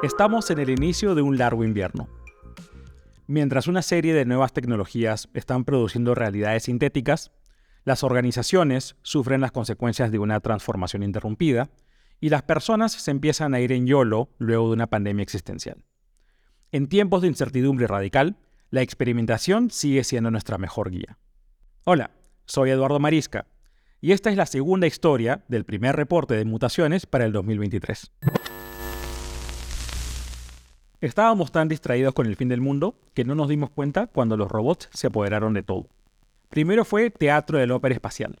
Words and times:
Estamos 0.00 0.48
en 0.50 0.60
el 0.60 0.70
inicio 0.70 1.16
de 1.16 1.22
un 1.22 1.38
largo 1.38 1.64
invierno. 1.64 2.08
Mientras 3.26 3.66
una 3.66 3.82
serie 3.82 4.14
de 4.14 4.24
nuevas 4.24 4.52
tecnologías 4.52 5.28
están 5.34 5.64
produciendo 5.64 6.14
realidades 6.14 6.62
sintéticas, 6.62 7.32
las 7.84 8.04
organizaciones 8.04 8.94
sufren 9.02 9.40
las 9.40 9.50
consecuencias 9.50 10.12
de 10.12 10.20
una 10.20 10.38
transformación 10.38 11.02
interrumpida 11.02 11.70
y 12.20 12.28
las 12.28 12.42
personas 12.42 12.92
se 12.92 13.10
empiezan 13.10 13.54
a 13.54 13.60
ir 13.60 13.72
en 13.72 13.88
YOLO 13.88 14.30
luego 14.38 14.68
de 14.68 14.74
una 14.74 14.86
pandemia 14.86 15.24
existencial. 15.24 15.82
En 16.70 16.86
tiempos 16.86 17.22
de 17.22 17.28
incertidumbre 17.28 17.88
radical, 17.88 18.36
la 18.70 18.82
experimentación 18.82 19.68
sigue 19.68 20.04
siendo 20.04 20.30
nuestra 20.30 20.58
mejor 20.58 20.90
guía. 20.92 21.18
Hola, 21.82 22.12
soy 22.46 22.70
Eduardo 22.70 23.00
Marisca 23.00 23.46
y 24.00 24.12
esta 24.12 24.30
es 24.30 24.36
la 24.36 24.46
segunda 24.46 24.86
historia 24.86 25.44
del 25.48 25.64
primer 25.64 25.96
reporte 25.96 26.34
de 26.34 26.44
mutaciones 26.44 27.04
para 27.04 27.24
el 27.24 27.32
2023. 27.32 28.12
Estábamos 31.00 31.52
tan 31.52 31.68
distraídos 31.68 32.12
con 32.12 32.26
el 32.26 32.34
fin 32.34 32.48
del 32.48 32.60
mundo 32.60 32.96
que 33.14 33.24
no 33.24 33.36
nos 33.36 33.48
dimos 33.48 33.70
cuenta 33.70 34.08
cuando 34.08 34.36
los 34.36 34.50
robots 34.50 34.88
se 34.92 35.06
apoderaron 35.06 35.54
de 35.54 35.62
todo. 35.62 35.86
Primero 36.48 36.84
fue 36.84 37.10
Teatro 37.10 37.58
del 37.58 37.70
Ópera 37.70 37.94
Espacial, 37.94 38.40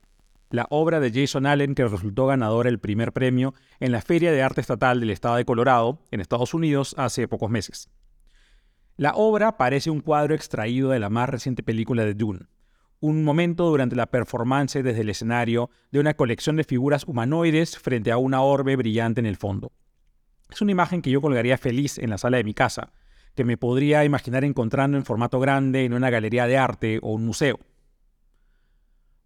la 0.50 0.66
obra 0.70 0.98
de 0.98 1.12
Jason 1.12 1.46
Allen 1.46 1.76
que 1.76 1.86
resultó 1.86 2.26
ganadora 2.26 2.68
el 2.68 2.80
primer 2.80 3.12
premio 3.12 3.54
en 3.78 3.92
la 3.92 4.00
Feria 4.00 4.32
de 4.32 4.42
Arte 4.42 4.60
Estatal 4.60 4.98
del 4.98 5.10
Estado 5.10 5.36
de 5.36 5.44
Colorado, 5.44 6.00
en 6.10 6.20
Estados 6.20 6.52
Unidos, 6.52 6.96
hace 6.98 7.28
pocos 7.28 7.48
meses. 7.48 7.90
La 8.96 9.12
obra 9.14 9.56
parece 9.56 9.90
un 9.90 10.00
cuadro 10.00 10.34
extraído 10.34 10.90
de 10.90 10.98
la 10.98 11.10
más 11.10 11.28
reciente 11.28 11.62
película 11.62 12.04
de 12.04 12.14
Dune, 12.14 12.46
un 12.98 13.22
momento 13.22 13.66
durante 13.66 13.94
la 13.94 14.06
performance 14.06 14.82
desde 14.82 15.02
el 15.02 15.10
escenario 15.10 15.70
de 15.92 16.00
una 16.00 16.14
colección 16.14 16.56
de 16.56 16.64
figuras 16.64 17.04
humanoides 17.06 17.78
frente 17.78 18.10
a 18.10 18.16
una 18.16 18.42
orbe 18.42 18.74
brillante 18.74 19.20
en 19.20 19.26
el 19.26 19.36
fondo. 19.36 19.70
Es 20.50 20.62
una 20.62 20.72
imagen 20.72 21.02
que 21.02 21.10
yo 21.10 21.20
colgaría 21.20 21.58
feliz 21.58 21.98
en 21.98 22.10
la 22.10 22.18
sala 22.18 22.38
de 22.38 22.44
mi 22.44 22.54
casa, 22.54 22.92
que 23.34 23.44
me 23.44 23.56
podría 23.56 24.04
imaginar 24.04 24.44
encontrando 24.44 24.96
en 24.96 25.04
formato 25.04 25.38
grande 25.40 25.84
en 25.84 25.92
una 25.92 26.10
galería 26.10 26.46
de 26.46 26.58
arte 26.58 26.98
o 27.02 27.12
un 27.12 27.24
museo. 27.26 27.60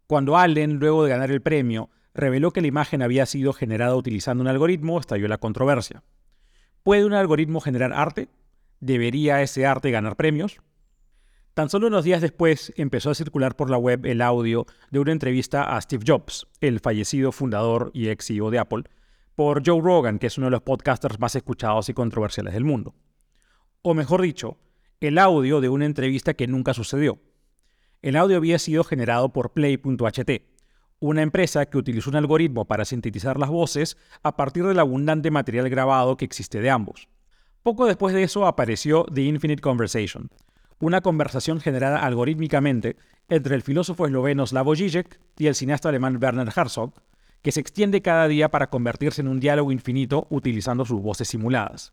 Cuando 0.06 0.36
Allen, 0.36 0.78
luego 0.78 1.04
de 1.04 1.10
ganar 1.10 1.30
el 1.30 1.40
premio, 1.40 1.90
reveló 2.12 2.50
que 2.50 2.60
la 2.60 2.66
imagen 2.66 3.02
había 3.02 3.24
sido 3.24 3.52
generada 3.52 3.96
utilizando 3.96 4.42
un 4.42 4.48
algoritmo, 4.48 5.00
estalló 5.00 5.28
la 5.28 5.38
controversia. 5.38 6.02
¿Puede 6.82 7.04
un 7.04 7.14
algoritmo 7.14 7.60
generar 7.60 7.92
arte? 7.92 8.28
¿Debería 8.80 9.40
ese 9.40 9.64
arte 9.64 9.90
ganar 9.90 10.16
premios? 10.16 10.60
Tan 11.54 11.68
solo 11.68 11.86
unos 11.86 12.04
días 12.04 12.20
después 12.20 12.72
empezó 12.76 13.10
a 13.10 13.14
circular 13.14 13.56
por 13.56 13.70
la 13.70 13.76
web 13.76 14.06
el 14.06 14.22
audio 14.22 14.66
de 14.90 14.98
una 14.98 15.12
entrevista 15.12 15.76
a 15.76 15.80
Steve 15.80 16.04
Jobs, 16.06 16.46
el 16.60 16.80
fallecido 16.80 17.30
fundador 17.30 17.90
y 17.94 18.08
ex 18.08 18.26
CEO 18.26 18.50
de 18.50 18.58
Apple, 18.58 18.84
por 19.34 19.62
Joe 19.66 19.80
Rogan, 19.80 20.18
que 20.18 20.26
es 20.26 20.38
uno 20.38 20.46
de 20.46 20.52
los 20.52 20.62
podcasters 20.62 21.18
más 21.18 21.34
escuchados 21.36 21.88
y 21.88 21.94
controversiales 21.94 22.54
del 22.54 22.64
mundo. 22.64 22.94
O 23.82 23.94
mejor 23.94 24.22
dicho, 24.22 24.58
el 25.00 25.18
audio 25.18 25.60
de 25.60 25.68
una 25.68 25.86
entrevista 25.86 26.34
que 26.34 26.46
nunca 26.46 26.74
sucedió. 26.74 27.18
El 28.02 28.16
audio 28.16 28.36
había 28.36 28.58
sido 28.58 28.84
generado 28.84 29.32
por 29.32 29.52
Play.ht, 29.52 30.42
una 31.00 31.22
empresa 31.22 31.66
que 31.66 31.78
utilizó 31.78 32.10
un 32.10 32.16
algoritmo 32.16 32.66
para 32.66 32.84
sintetizar 32.84 33.38
las 33.38 33.50
voces 33.50 33.96
a 34.22 34.36
partir 34.36 34.64
del 34.64 34.78
abundante 34.78 35.30
material 35.30 35.68
grabado 35.68 36.16
que 36.16 36.24
existe 36.24 36.60
de 36.60 36.70
ambos. 36.70 37.08
Poco 37.62 37.86
después 37.86 38.14
de 38.14 38.22
eso 38.22 38.46
apareció 38.46 39.04
The 39.12 39.22
Infinite 39.22 39.62
Conversation, 39.62 40.30
una 40.78 41.00
conversación 41.00 41.60
generada 41.60 42.04
algorítmicamente 42.04 42.96
entre 43.28 43.54
el 43.54 43.62
filósofo 43.62 44.06
esloveno 44.06 44.46
Slavoj 44.46 44.76
Žižek 44.76 45.20
y 45.38 45.46
el 45.46 45.54
cineasta 45.54 45.88
alemán 45.88 46.18
Werner 46.20 46.52
Herzog, 46.54 46.92
que 47.42 47.52
se 47.52 47.60
extiende 47.60 48.02
cada 48.02 48.28
día 48.28 48.50
para 48.50 48.70
convertirse 48.70 49.20
en 49.20 49.28
un 49.28 49.40
diálogo 49.40 49.72
infinito 49.72 50.26
utilizando 50.30 50.84
sus 50.84 51.00
voces 51.02 51.28
simuladas. 51.28 51.92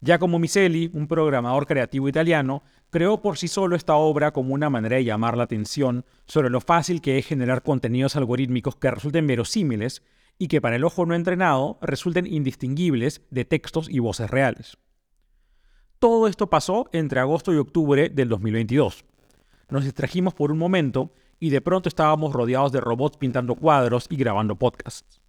Giacomo 0.00 0.38
Miselli, 0.38 0.90
un 0.92 1.06
programador 1.06 1.66
creativo 1.66 2.08
italiano, 2.08 2.62
creó 2.90 3.22
por 3.22 3.38
sí 3.38 3.48
solo 3.48 3.74
esta 3.74 3.94
obra 3.94 4.32
como 4.32 4.52
una 4.52 4.68
manera 4.68 4.96
de 4.96 5.04
llamar 5.04 5.36
la 5.36 5.44
atención 5.44 6.04
sobre 6.26 6.50
lo 6.50 6.60
fácil 6.60 7.00
que 7.00 7.16
es 7.16 7.26
generar 7.26 7.62
contenidos 7.62 8.14
algorítmicos 8.16 8.76
que 8.76 8.90
resulten 8.90 9.26
verosímiles 9.26 10.02
y 10.38 10.48
que 10.48 10.60
para 10.60 10.76
el 10.76 10.84
ojo 10.84 11.06
no 11.06 11.14
entrenado 11.14 11.78
resulten 11.80 12.26
indistinguibles 12.26 13.22
de 13.30 13.44
textos 13.44 13.88
y 13.88 14.00
voces 14.00 14.30
reales. 14.30 14.76
Todo 15.98 16.28
esto 16.28 16.50
pasó 16.50 16.90
entre 16.92 17.20
agosto 17.20 17.54
y 17.54 17.56
octubre 17.56 18.10
del 18.10 18.28
2022. 18.28 19.06
Nos 19.70 19.84
distrajimos 19.84 20.34
por 20.34 20.52
un 20.52 20.58
momento 20.58 21.12
y 21.44 21.50
de 21.50 21.60
pronto 21.60 21.90
estábamos 21.90 22.32
rodeados 22.32 22.72
de 22.72 22.80
robots 22.80 23.18
pintando 23.18 23.54
cuadros 23.54 24.06
y 24.08 24.16
grabando 24.16 24.56
podcasts. 24.56 25.20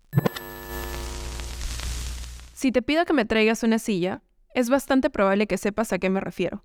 Si 2.53 2.72
te 2.72 2.81
pido 2.81 3.03
que 3.03 3.12
me 3.12 3.26
traigas 3.26 3.64
una 3.64 3.80
silla, 3.80 4.22
es 4.53 4.70
bastante 4.70 5.09
probable 5.09 5.46
que 5.46 5.58
sepas 5.58 5.92
a 5.92 6.00
qué 6.00 6.09
me 6.09 6.22
refiero. 6.22 6.64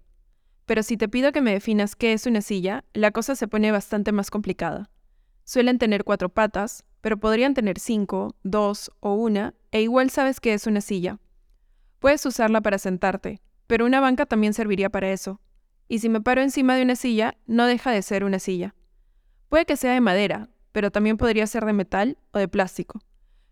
Pero 0.66 0.84
si 0.84 0.96
te 0.96 1.08
pido 1.08 1.32
que 1.32 1.40
me 1.40 1.50
definas 1.50 1.96
qué 1.96 2.12
es 2.12 2.26
una 2.26 2.42
silla, 2.42 2.84
la 2.92 3.10
cosa 3.10 3.34
se 3.34 3.48
pone 3.48 3.72
bastante 3.72 4.12
más 4.12 4.30
complicada. 4.30 4.88
Suelen 5.42 5.78
tener 5.78 6.04
cuatro 6.04 6.28
patas, 6.28 6.84
pero 7.00 7.18
podrían 7.18 7.52
tener 7.52 7.80
cinco, 7.80 8.36
dos 8.44 8.92
o 9.00 9.14
una, 9.14 9.54
e 9.72 9.82
igual 9.82 10.10
sabes 10.10 10.38
qué 10.38 10.54
es 10.54 10.68
una 10.68 10.80
silla. 10.80 11.18
Puedes 11.98 12.24
usarla 12.24 12.60
para 12.60 12.78
sentarte, 12.78 13.42
pero 13.66 13.84
una 13.84 13.98
banca 13.98 14.26
también 14.26 14.54
serviría 14.54 14.90
para 14.90 15.10
eso. 15.10 15.40
Y 15.88 15.98
si 15.98 16.08
me 16.08 16.20
paro 16.20 16.40
encima 16.40 16.76
de 16.76 16.84
una 16.84 16.94
silla, 16.94 17.36
no 17.48 17.66
deja 17.66 17.90
de 17.90 18.02
ser 18.02 18.22
una 18.22 18.38
silla. 18.38 18.76
Puede 19.50 19.66
que 19.66 19.76
sea 19.76 19.92
de 19.92 20.00
madera, 20.00 20.48
pero 20.70 20.92
también 20.92 21.16
podría 21.16 21.44
ser 21.44 21.64
de 21.64 21.72
metal 21.72 22.16
o 22.30 22.38
de 22.38 22.46
plástico. 22.46 23.00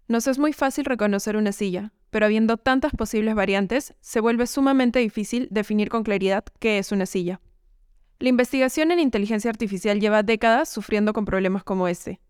Nos 0.07 0.29
es 0.29 0.39
muy 0.39 0.53
fácil 0.53 0.85
reconocer 0.85 1.37
una 1.37 1.51
silla, 1.51 1.93
pero 2.11 2.25
habiendo 2.25 2.57
tantas 2.57 2.93
posibles 2.93 3.35
variantes, 3.35 3.95
se 4.01 4.21
vuelve 4.21 4.47
sumamente 4.47 5.01
difícil 5.01 5.49
definir 5.51 5.89
con 5.89 6.05
claridad 6.05 6.45
qué 6.61 6.79
es 6.79 6.93
una 6.93 7.05
silla. 7.05 7.41
La 8.21 8.29
investigación 8.29 8.93
en 8.93 9.01
inteligencia 9.01 9.51
artificial 9.51 9.99
lleva 9.99 10.23
décadas 10.23 10.69
sufriendo 10.69 11.13
con 11.13 11.25
problemas 11.25 11.65
como 11.65 11.89
este. 11.89 12.21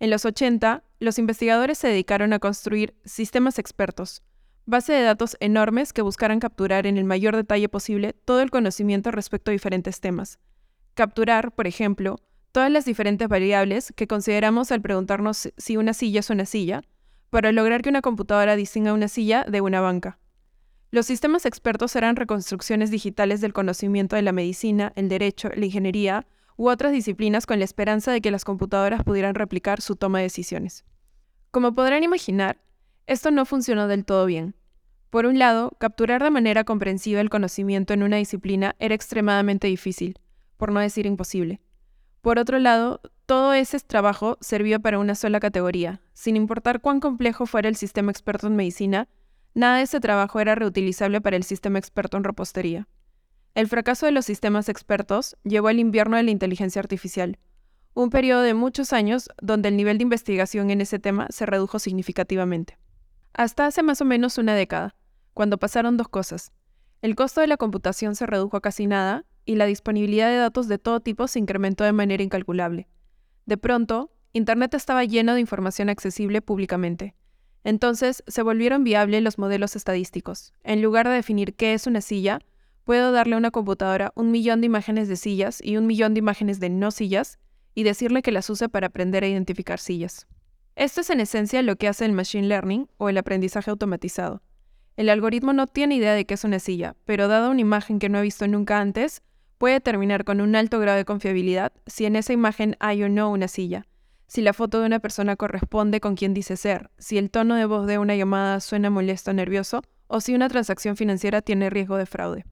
En 0.00 0.10
los 0.10 0.24
80, 0.24 0.82
los 0.98 1.20
investigadores 1.20 1.78
se 1.78 1.86
dedicaron 1.86 2.32
a 2.32 2.40
construir 2.40 2.96
sistemas 3.04 3.60
expertos, 3.60 4.24
base 4.66 4.92
de 4.92 5.02
datos 5.02 5.36
enormes 5.38 5.92
que 5.92 6.02
buscaran 6.02 6.40
capturar 6.40 6.84
en 6.84 6.98
el 6.98 7.04
mayor 7.04 7.36
detalle 7.36 7.68
posible 7.68 8.12
todo 8.12 8.40
el 8.40 8.50
conocimiento 8.50 9.12
respecto 9.12 9.52
a 9.52 9.52
diferentes 9.52 10.00
temas. 10.00 10.40
Capturar, 10.94 11.52
por 11.52 11.68
ejemplo, 11.68 12.16
todas 12.54 12.70
las 12.70 12.84
diferentes 12.84 13.26
variables 13.26 13.92
que 13.96 14.06
consideramos 14.06 14.70
al 14.70 14.80
preguntarnos 14.80 15.52
si 15.56 15.76
una 15.76 15.92
silla 15.92 16.20
es 16.20 16.30
una 16.30 16.46
silla, 16.46 16.82
para 17.30 17.50
lograr 17.50 17.82
que 17.82 17.88
una 17.88 18.00
computadora 18.00 18.54
distinga 18.54 18.92
una 18.92 19.08
silla 19.08 19.44
de 19.44 19.60
una 19.60 19.80
banca. 19.80 20.20
Los 20.92 21.06
sistemas 21.06 21.46
expertos 21.46 21.96
eran 21.96 22.14
reconstrucciones 22.14 22.92
digitales 22.92 23.40
del 23.40 23.52
conocimiento 23.52 24.14
de 24.14 24.22
la 24.22 24.30
medicina, 24.30 24.92
el 24.94 25.08
derecho, 25.08 25.50
la 25.52 25.64
ingeniería 25.64 26.28
u 26.56 26.68
otras 26.68 26.92
disciplinas 26.92 27.44
con 27.44 27.58
la 27.58 27.64
esperanza 27.64 28.12
de 28.12 28.20
que 28.20 28.30
las 28.30 28.44
computadoras 28.44 29.02
pudieran 29.02 29.34
replicar 29.34 29.80
su 29.80 29.96
toma 29.96 30.18
de 30.18 30.26
decisiones. 30.26 30.84
Como 31.50 31.74
podrán 31.74 32.04
imaginar, 32.04 32.60
esto 33.08 33.32
no 33.32 33.46
funcionó 33.46 33.88
del 33.88 34.04
todo 34.04 34.26
bien. 34.26 34.54
Por 35.10 35.26
un 35.26 35.40
lado, 35.40 35.72
capturar 35.80 36.22
de 36.22 36.30
manera 36.30 36.62
comprensiva 36.62 37.20
el 37.20 37.30
conocimiento 37.30 37.94
en 37.94 38.04
una 38.04 38.18
disciplina 38.18 38.76
era 38.78 38.94
extremadamente 38.94 39.66
difícil, 39.66 40.20
por 40.56 40.70
no 40.70 40.78
decir 40.78 41.04
imposible. 41.04 41.63
Por 42.24 42.38
otro 42.38 42.58
lado, 42.58 43.02
todo 43.26 43.52
ese 43.52 43.78
trabajo 43.80 44.38
servía 44.40 44.78
para 44.78 44.98
una 44.98 45.14
sola 45.14 45.40
categoría. 45.40 46.00
Sin 46.14 46.36
importar 46.36 46.80
cuán 46.80 46.98
complejo 46.98 47.44
fuera 47.44 47.68
el 47.68 47.76
sistema 47.76 48.10
experto 48.10 48.46
en 48.46 48.56
medicina, 48.56 49.08
nada 49.52 49.76
de 49.76 49.82
ese 49.82 50.00
trabajo 50.00 50.40
era 50.40 50.54
reutilizable 50.54 51.20
para 51.20 51.36
el 51.36 51.44
sistema 51.44 51.78
experto 51.78 52.16
en 52.16 52.24
repostería. 52.24 52.88
El 53.54 53.68
fracaso 53.68 54.06
de 54.06 54.12
los 54.12 54.24
sistemas 54.24 54.70
expertos 54.70 55.36
llevó 55.44 55.68
al 55.68 55.78
invierno 55.78 56.16
de 56.16 56.22
la 56.22 56.30
inteligencia 56.30 56.80
artificial, 56.80 57.38
un 57.92 58.08
periodo 58.08 58.40
de 58.40 58.54
muchos 58.54 58.94
años 58.94 59.28
donde 59.42 59.68
el 59.68 59.76
nivel 59.76 59.98
de 59.98 60.04
investigación 60.04 60.70
en 60.70 60.80
ese 60.80 60.98
tema 60.98 61.26
se 61.28 61.44
redujo 61.44 61.78
significativamente. 61.78 62.78
Hasta 63.34 63.66
hace 63.66 63.82
más 63.82 64.00
o 64.00 64.06
menos 64.06 64.38
una 64.38 64.54
década, 64.54 64.94
cuando 65.34 65.58
pasaron 65.58 65.98
dos 65.98 66.08
cosas. 66.08 66.52
El 67.02 67.16
costo 67.16 67.42
de 67.42 67.48
la 67.48 67.58
computación 67.58 68.16
se 68.16 68.24
redujo 68.24 68.56
a 68.56 68.62
casi 68.62 68.86
nada 68.86 69.26
y 69.44 69.56
la 69.56 69.66
disponibilidad 69.66 70.28
de 70.28 70.36
datos 70.36 70.68
de 70.68 70.78
todo 70.78 71.00
tipo 71.00 71.28
se 71.28 71.38
incrementó 71.38 71.84
de 71.84 71.92
manera 71.92 72.22
incalculable. 72.22 72.88
De 73.46 73.56
pronto, 73.56 74.10
Internet 74.32 74.74
estaba 74.74 75.04
lleno 75.04 75.34
de 75.34 75.40
información 75.40 75.88
accesible 75.88 76.42
públicamente. 76.42 77.14
Entonces 77.62 78.22
se 78.26 78.42
volvieron 78.42 78.84
viables 78.84 79.22
los 79.22 79.38
modelos 79.38 79.76
estadísticos. 79.76 80.52
En 80.64 80.82
lugar 80.82 81.08
de 81.08 81.14
definir 81.14 81.54
qué 81.54 81.72
es 81.72 81.86
una 81.86 82.00
silla, 82.00 82.40
puedo 82.84 83.12
darle 83.12 83.34
a 83.34 83.38
una 83.38 83.50
computadora 83.50 84.12
un 84.16 84.30
millón 84.30 84.60
de 84.60 84.66
imágenes 84.66 85.08
de 85.08 85.16
sillas 85.16 85.60
y 85.62 85.76
un 85.76 85.86
millón 85.86 86.14
de 86.14 86.18
imágenes 86.18 86.60
de 86.60 86.68
no 86.68 86.90
sillas 86.90 87.38
y 87.74 87.82
decirle 87.82 88.22
que 88.22 88.32
las 88.32 88.50
use 88.50 88.68
para 88.68 88.88
aprender 88.88 89.24
a 89.24 89.28
identificar 89.28 89.78
sillas. 89.78 90.26
Esto 90.76 91.00
es 91.00 91.10
en 91.10 91.20
esencia 91.20 91.62
lo 91.62 91.76
que 91.76 91.88
hace 91.88 92.04
el 92.04 92.12
Machine 92.12 92.48
Learning 92.48 92.88
o 92.98 93.08
el 93.08 93.18
aprendizaje 93.18 93.70
automatizado. 93.70 94.42
El 94.96 95.08
algoritmo 95.08 95.52
no 95.52 95.66
tiene 95.66 95.96
idea 95.96 96.12
de 96.12 96.24
qué 96.24 96.34
es 96.34 96.44
una 96.44 96.58
silla, 96.58 96.96
pero 97.04 97.28
dada 97.28 97.50
una 97.50 97.60
imagen 97.60 97.98
que 97.98 98.08
no 98.08 98.18
ha 98.18 98.22
visto 98.22 98.46
nunca 98.46 98.80
antes, 98.80 99.22
puede 99.58 99.74
determinar 99.74 100.24
con 100.24 100.40
un 100.40 100.56
alto 100.56 100.78
grado 100.80 100.98
de 100.98 101.04
confiabilidad 101.04 101.72
si 101.86 102.04
en 102.06 102.16
esa 102.16 102.32
imagen 102.32 102.76
hay 102.80 103.02
o 103.02 103.08
no 103.08 103.30
una 103.30 103.48
silla, 103.48 103.86
si 104.26 104.42
la 104.42 104.52
foto 104.52 104.80
de 104.80 104.86
una 104.86 105.00
persona 105.00 105.36
corresponde 105.36 106.00
con 106.00 106.16
quien 106.16 106.34
dice 106.34 106.56
ser, 106.56 106.90
si 106.98 107.18
el 107.18 107.30
tono 107.30 107.54
de 107.54 107.66
voz 107.66 107.86
de 107.86 107.98
una 107.98 108.16
llamada 108.16 108.60
suena 108.60 108.90
molesto 108.90 109.30
o 109.30 109.34
nervioso, 109.34 109.82
o 110.06 110.20
si 110.20 110.34
una 110.34 110.48
transacción 110.48 110.96
financiera 110.96 111.42
tiene 111.42 111.70
riesgo 111.70 111.96
de 111.96 112.06
fraude. 112.06 112.44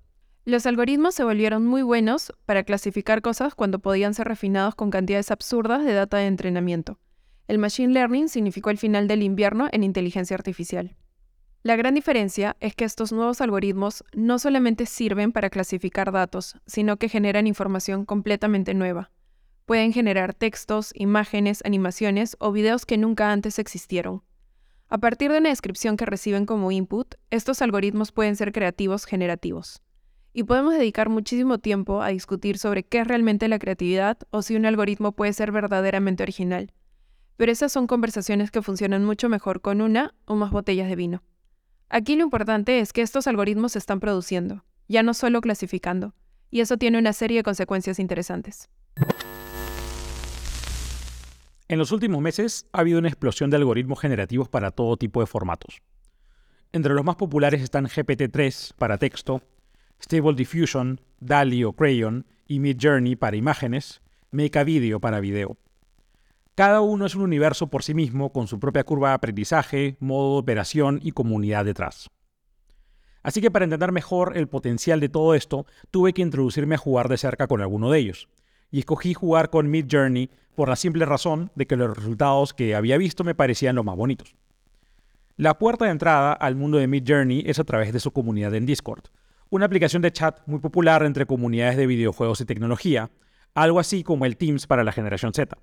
Los 0.44 0.66
algoritmos 0.66 1.14
se 1.14 1.24
volvieron 1.24 1.64
muy 1.66 1.82
buenos 1.82 2.32
para 2.46 2.64
clasificar 2.64 3.22
cosas 3.22 3.54
cuando 3.54 3.78
podían 3.78 4.14
ser 4.14 4.28
refinados 4.28 4.74
con 4.74 4.90
cantidades 4.90 5.30
absurdas 5.30 5.84
de 5.84 5.92
data 5.92 6.18
de 6.18 6.26
entrenamiento. 6.26 6.98
El 7.48 7.58
Machine 7.58 7.92
Learning 7.92 8.28
significó 8.28 8.70
el 8.70 8.78
final 8.78 9.08
del 9.08 9.22
invierno 9.22 9.68
en 9.72 9.84
inteligencia 9.84 10.36
artificial. 10.36 10.96
La 11.64 11.76
gran 11.76 11.94
diferencia 11.94 12.56
es 12.58 12.74
que 12.74 12.84
estos 12.84 13.12
nuevos 13.12 13.40
algoritmos 13.40 14.02
no 14.12 14.40
solamente 14.40 14.84
sirven 14.84 15.30
para 15.30 15.48
clasificar 15.48 16.10
datos, 16.10 16.56
sino 16.66 16.96
que 16.96 17.08
generan 17.08 17.46
información 17.46 18.04
completamente 18.04 18.74
nueva. 18.74 19.12
Pueden 19.64 19.92
generar 19.92 20.34
textos, 20.34 20.90
imágenes, 20.96 21.62
animaciones 21.64 22.36
o 22.40 22.50
videos 22.50 22.84
que 22.84 22.98
nunca 22.98 23.30
antes 23.30 23.60
existieron. 23.60 24.24
A 24.88 24.98
partir 24.98 25.30
de 25.30 25.38
una 25.38 25.50
descripción 25.50 25.96
que 25.96 26.04
reciben 26.04 26.46
como 26.46 26.72
input, 26.72 27.14
estos 27.30 27.62
algoritmos 27.62 28.10
pueden 28.10 28.34
ser 28.34 28.50
creativos 28.50 29.04
generativos. 29.04 29.82
Y 30.32 30.42
podemos 30.42 30.74
dedicar 30.74 31.10
muchísimo 31.10 31.58
tiempo 31.58 32.02
a 32.02 32.08
discutir 32.08 32.58
sobre 32.58 32.82
qué 32.82 32.98
es 32.98 33.06
realmente 33.06 33.46
la 33.46 33.60
creatividad 33.60 34.18
o 34.30 34.42
si 34.42 34.56
un 34.56 34.66
algoritmo 34.66 35.12
puede 35.12 35.32
ser 35.32 35.52
verdaderamente 35.52 36.24
original. 36.24 36.72
Pero 37.36 37.52
esas 37.52 37.70
son 37.70 37.86
conversaciones 37.86 38.50
que 38.50 38.62
funcionan 38.62 39.04
mucho 39.04 39.28
mejor 39.28 39.60
con 39.60 39.80
una 39.80 40.12
o 40.24 40.34
más 40.34 40.50
botellas 40.50 40.88
de 40.88 40.96
vino. 40.96 41.22
Aquí 41.94 42.16
lo 42.16 42.22
importante 42.22 42.80
es 42.80 42.94
que 42.94 43.02
estos 43.02 43.26
algoritmos 43.26 43.72
se 43.72 43.78
están 43.78 44.00
produciendo, 44.00 44.64
ya 44.88 45.02
no 45.02 45.12
solo 45.12 45.42
clasificando, 45.42 46.14
y 46.50 46.60
eso 46.60 46.78
tiene 46.78 46.98
una 46.98 47.12
serie 47.12 47.36
de 47.36 47.42
consecuencias 47.42 47.98
interesantes. 47.98 48.70
En 51.68 51.78
los 51.78 51.92
últimos 51.92 52.22
meses 52.22 52.66
ha 52.72 52.80
habido 52.80 52.98
una 52.98 53.08
explosión 53.08 53.50
de 53.50 53.58
algoritmos 53.58 54.00
generativos 54.00 54.48
para 54.48 54.70
todo 54.70 54.96
tipo 54.96 55.20
de 55.20 55.26
formatos. 55.26 55.82
Entre 56.72 56.94
los 56.94 57.04
más 57.04 57.16
populares 57.16 57.60
están 57.60 57.84
GPT-3 57.84 58.72
para 58.78 58.96
texto, 58.96 59.42
Stable 60.02 60.32
Diffusion, 60.32 60.98
DALI 61.20 61.64
o 61.64 61.74
Crayon 61.74 62.24
y 62.48 62.58
Midjourney 62.60 63.16
para 63.16 63.36
imágenes, 63.36 64.00
Make 64.30 64.64
Video 64.64 64.98
para 64.98 65.20
video. 65.20 65.58
Cada 66.54 66.82
uno 66.82 67.06
es 67.06 67.14
un 67.14 67.22
universo 67.22 67.68
por 67.68 67.82
sí 67.82 67.94
mismo 67.94 68.30
con 68.30 68.46
su 68.46 68.60
propia 68.60 68.84
curva 68.84 69.08
de 69.08 69.14
aprendizaje, 69.14 69.96
modo 70.00 70.34
de 70.34 70.40
operación 70.40 71.00
y 71.02 71.12
comunidad 71.12 71.64
detrás. 71.64 72.10
Así 73.22 73.40
que 73.40 73.50
para 73.50 73.64
entender 73.64 73.90
mejor 73.90 74.36
el 74.36 74.48
potencial 74.48 75.00
de 75.00 75.08
todo 75.08 75.34
esto, 75.34 75.64
tuve 75.90 76.12
que 76.12 76.20
introducirme 76.20 76.74
a 76.74 76.78
jugar 76.78 77.08
de 77.08 77.16
cerca 77.16 77.46
con 77.46 77.62
alguno 77.62 77.90
de 77.90 78.00
ellos. 78.00 78.28
Y 78.70 78.80
escogí 78.80 79.14
jugar 79.14 79.48
con 79.48 79.70
Mid 79.70 79.86
Journey 79.90 80.28
por 80.54 80.68
la 80.68 80.76
simple 80.76 81.06
razón 81.06 81.50
de 81.54 81.66
que 81.66 81.76
los 81.76 81.96
resultados 81.96 82.52
que 82.52 82.74
había 82.74 82.98
visto 82.98 83.24
me 83.24 83.34
parecían 83.34 83.76
los 83.76 83.84
más 83.86 83.96
bonitos. 83.96 84.34
La 85.36 85.58
puerta 85.58 85.86
de 85.86 85.92
entrada 85.92 86.34
al 86.34 86.56
mundo 86.56 86.76
de 86.76 86.86
Mid 86.86 87.04
Journey 87.06 87.44
es 87.46 87.60
a 87.60 87.64
través 87.64 87.94
de 87.94 88.00
su 88.00 88.12
comunidad 88.12 88.54
en 88.54 88.66
Discord, 88.66 89.04
una 89.48 89.64
aplicación 89.64 90.02
de 90.02 90.12
chat 90.12 90.40
muy 90.46 90.60
popular 90.60 91.02
entre 91.02 91.24
comunidades 91.24 91.78
de 91.78 91.86
videojuegos 91.86 92.42
y 92.42 92.44
tecnología, 92.44 93.10
algo 93.54 93.80
así 93.80 94.02
como 94.02 94.26
el 94.26 94.36
Teams 94.36 94.66
para 94.66 94.84
la 94.84 94.92
generación 94.92 95.32
Z. 95.32 95.56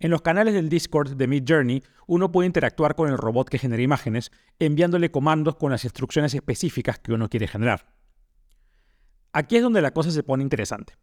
En 0.00 0.12
los 0.12 0.22
canales 0.22 0.54
del 0.54 0.68
Discord 0.68 1.16
de 1.16 1.26
Midjourney, 1.26 1.82
uno 2.06 2.30
puede 2.30 2.46
interactuar 2.46 2.94
con 2.94 3.10
el 3.10 3.18
robot 3.18 3.48
que 3.48 3.58
genera 3.58 3.82
imágenes, 3.82 4.30
enviándole 4.60 5.10
comandos 5.10 5.56
con 5.56 5.72
las 5.72 5.82
instrucciones 5.82 6.32
específicas 6.34 7.00
que 7.00 7.12
uno 7.12 7.28
quiere 7.28 7.48
generar. 7.48 7.92
Aquí 9.32 9.56
es 9.56 9.62
donde 9.62 9.82
la 9.82 9.92
cosa 9.92 10.12
se 10.12 10.22
pone 10.22 10.44
interesante. 10.44 10.94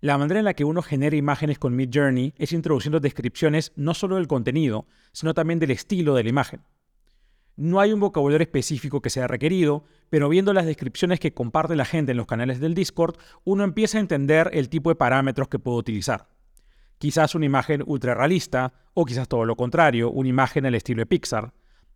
La 0.00 0.18
manera 0.18 0.40
en 0.40 0.44
la 0.44 0.52
que 0.52 0.64
uno 0.64 0.82
genera 0.82 1.16
imágenes 1.16 1.58
con 1.58 1.74
Midjourney 1.74 2.34
es 2.36 2.52
introduciendo 2.52 3.00
descripciones 3.00 3.72
no 3.76 3.94
solo 3.94 4.16
del 4.16 4.28
contenido, 4.28 4.86
sino 5.12 5.32
también 5.32 5.58
del 5.58 5.70
estilo 5.70 6.14
de 6.14 6.24
la 6.24 6.28
imagen. 6.28 6.60
No 7.56 7.80
hay 7.80 7.94
un 7.94 8.00
vocabulario 8.00 8.44
específico 8.44 9.00
que 9.00 9.08
sea 9.08 9.26
requerido, 9.26 9.84
pero 10.10 10.28
viendo 10.28 10.52
las 10.52 10.66
descripciones 10.66 11.18
que 11.18 11.32
comparte 11.32 11.76
la 11.76 11.86
gente 11.86 12.10
en 12.10 12.18
los 12.18 12.26
canales 12.26 12.60
del 12.60 12.74
Discord, 12.74 13.16
uno 13.44 13.64
empieza 13.64 13.96
a 13.96 14.02
entender 14.02 14.50
el 14.52 14.68
tipo 14.68 14.90
de 14.90 14.96
parámetros 14.96 15.48
que 15.48 15.58
puede 15.58 15.78
utilizar 15.78 16.33
quizás 17.04 17.34
una 17.34 17.44
imagen 17.44 17.82
ultra 17.84 18.14
realista, 18.14 18.72
o 18.94 19.04
quizás 19.04 19.28
todo 19.28 19.44
lo 19.44 19.56
contrario, 19.56 20.10
una 20.10 20.30
imagen 20.30 20.64
al 20.64 20.74
estilo 20.74 21.02
de 21.02 21.06
Pixar, 21.06 21.52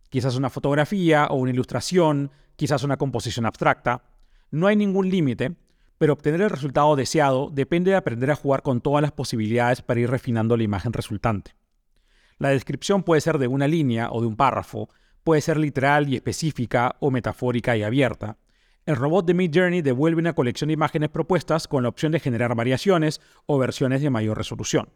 quizás 0.07 0.35
una 0.35 0.51
fotografía 0.51 1.25
o 1.31 1.37
una 1.37 1.49
ilustración, 1.49 2.29
quizás 2.55 2.83
una 2.83 2.95
composición 2.95 3.47
abstracta. 3.47 4.03
No 4.51 4.67
hay 4.67 4.75
ningún 4.75 5.09
límite, 5.09 5.55
pero 5.97 6.13
obtener 6.13 6.41
el 6.41 6.51
resultado 6.51 6.95
deseado 6.95 7.49
depende 7.51 7.89
de 7.89 7.97
aprender 7.97 8.29
a 8.29 8.35
jugar 8.35 8.61
con 8.61 8.81
todas 8.81 9.01
las 9.01 9.11
posibilidades 9.11 9.81
para 9.81 9.99
ir 9.99 10.11
refinando 10.11 10.55
la 10.55 10.61
imagen 10.61 10.93
resultante. 10.93 11.55
La 12.37 12.49
descripción 12.49 13.01
puede 13.01 13.21
ser 13.21 13.39
de 13.39 13.47
una 13.47 13.67
línea 13.67 14.11
o 14.11 14.21
de 14.21 14.27
un 14.27 14.35
párrafo, 14.35 14.89
puede 15.23 15.41
ser 15.41 15.57
literal 15.57 16.07
y 16.07 16.17
específica 16.17 16.97
o 16.99 17.09
metafórica 17.09 17.75
y 17.75 17.81
abierta, 17.81 18.37
el 18.89 18.95
robot 18.95 19.23
de 19.27 19.35
Midjourney 19.35 19.83
devuelve 19.83 20.19
una 20.19 20.33
colección 20.33 20.69
de 20.69 20.73
imágenes 20.73 21.09
propuestas 21.09 21.67
con 21.67 21.83
la 21.83 21.89
opción 21.89 22.11
de 22.11 22.19
generar 22.19 22.55
variaciones 22.55 23.21
o 23.45 23.59
versiones 23.59 24.01
de 24.01 24.09
mayor 24.09 24.35
resolución. 24.35 24.89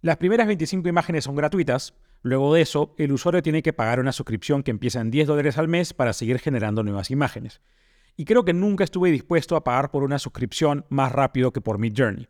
Las 0.00 0.18
primeras 0.18 0.46
25 0.46 0.88
imágenes 0.88 1.24
son 1.24 1.34
gratuitas, 1.34 1.94
luego 2.22 2.54
de 2.54 2.60
eso 2.60 2.94
el 2.96 3.10
usuario 3.10 3.42
tiene 3.42 3.64
que 3.64 3.72
pagar 3.72 3.98
una 3.98 4.12
suscripción 4.12 4.62
que 4.62 4.70
empieza 4.70 5.00
en 5.00 5.10
10 5.10 5.26
dólares 5.26 5.58
al 5.58 5.66
mes 5.66 5.92
para 5.92 6.12
seguir 6.12 6.38
generando 6.38 6.84
nuevas 6.84 7.10
imágenes. 7.10 7.60
Y 8.16 8.26
creo 8.26 8.44
que 8.44 8.52
nunca 8.52 8.84
estuve 8.84 9.10
dispuesto 9.10 9.56
a 9.56 9.64
pagar 9.64 9.90
por 9.90 10.04
una 10.04 10.20
suscripción 10.20 10.86
más 10.88 11.10
rápido 11.10 11.52
que 11.52 11.60
por 11.60 11.78
Midjourney. 11.78 12.28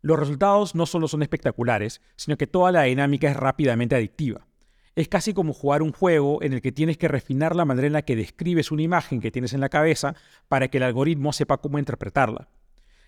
Los 0.00 0.18
resultados 0.18 0.74
no 0.74 0.86
solo 0.86 1.06
son 1.06 1.22
espectaculares, 1.22 2.00
sino 2.16 2.36
que 2.36 2.48
toda 2.48 2.72
la 2.72 2.82
dinámica 2.82 3.30
es 3.30 3.36
rápidamente 3.36 3.94
adictiva. 3.94 4.44
Es 4.94 5.08
casi 5.08 5.32
como 5.32 5.54
jugar 5.54 5.82
un 5.82 5.92
juego 5.92 6.42
en 6.42 6.52
el 6.52 6.60
que 6.60 6.70
tienes 6.70 6.98
que 6.98 7.08
refinar 7.08 7.56
la 7.56 7.64
manera 7.64 7.86
en 7.86 7.94
la 7.94 8.02
que 8.02 8.16
describes 8.16 8.70
una 8.70 8.82
imagen 8.82 9.20
que 9.20 9.30
tienes 9.30 9.54
en 9.54 9.60
la 9.60 9.70
cabeza 9.70 10.14
para 10.48 10.68
que 10.68 10.76
el 10.76 10.82
algoritmo 10.82 11.32
sepa 11.32 11.58
cómo 11.58 11.78
interpretarla. 11.78 12.48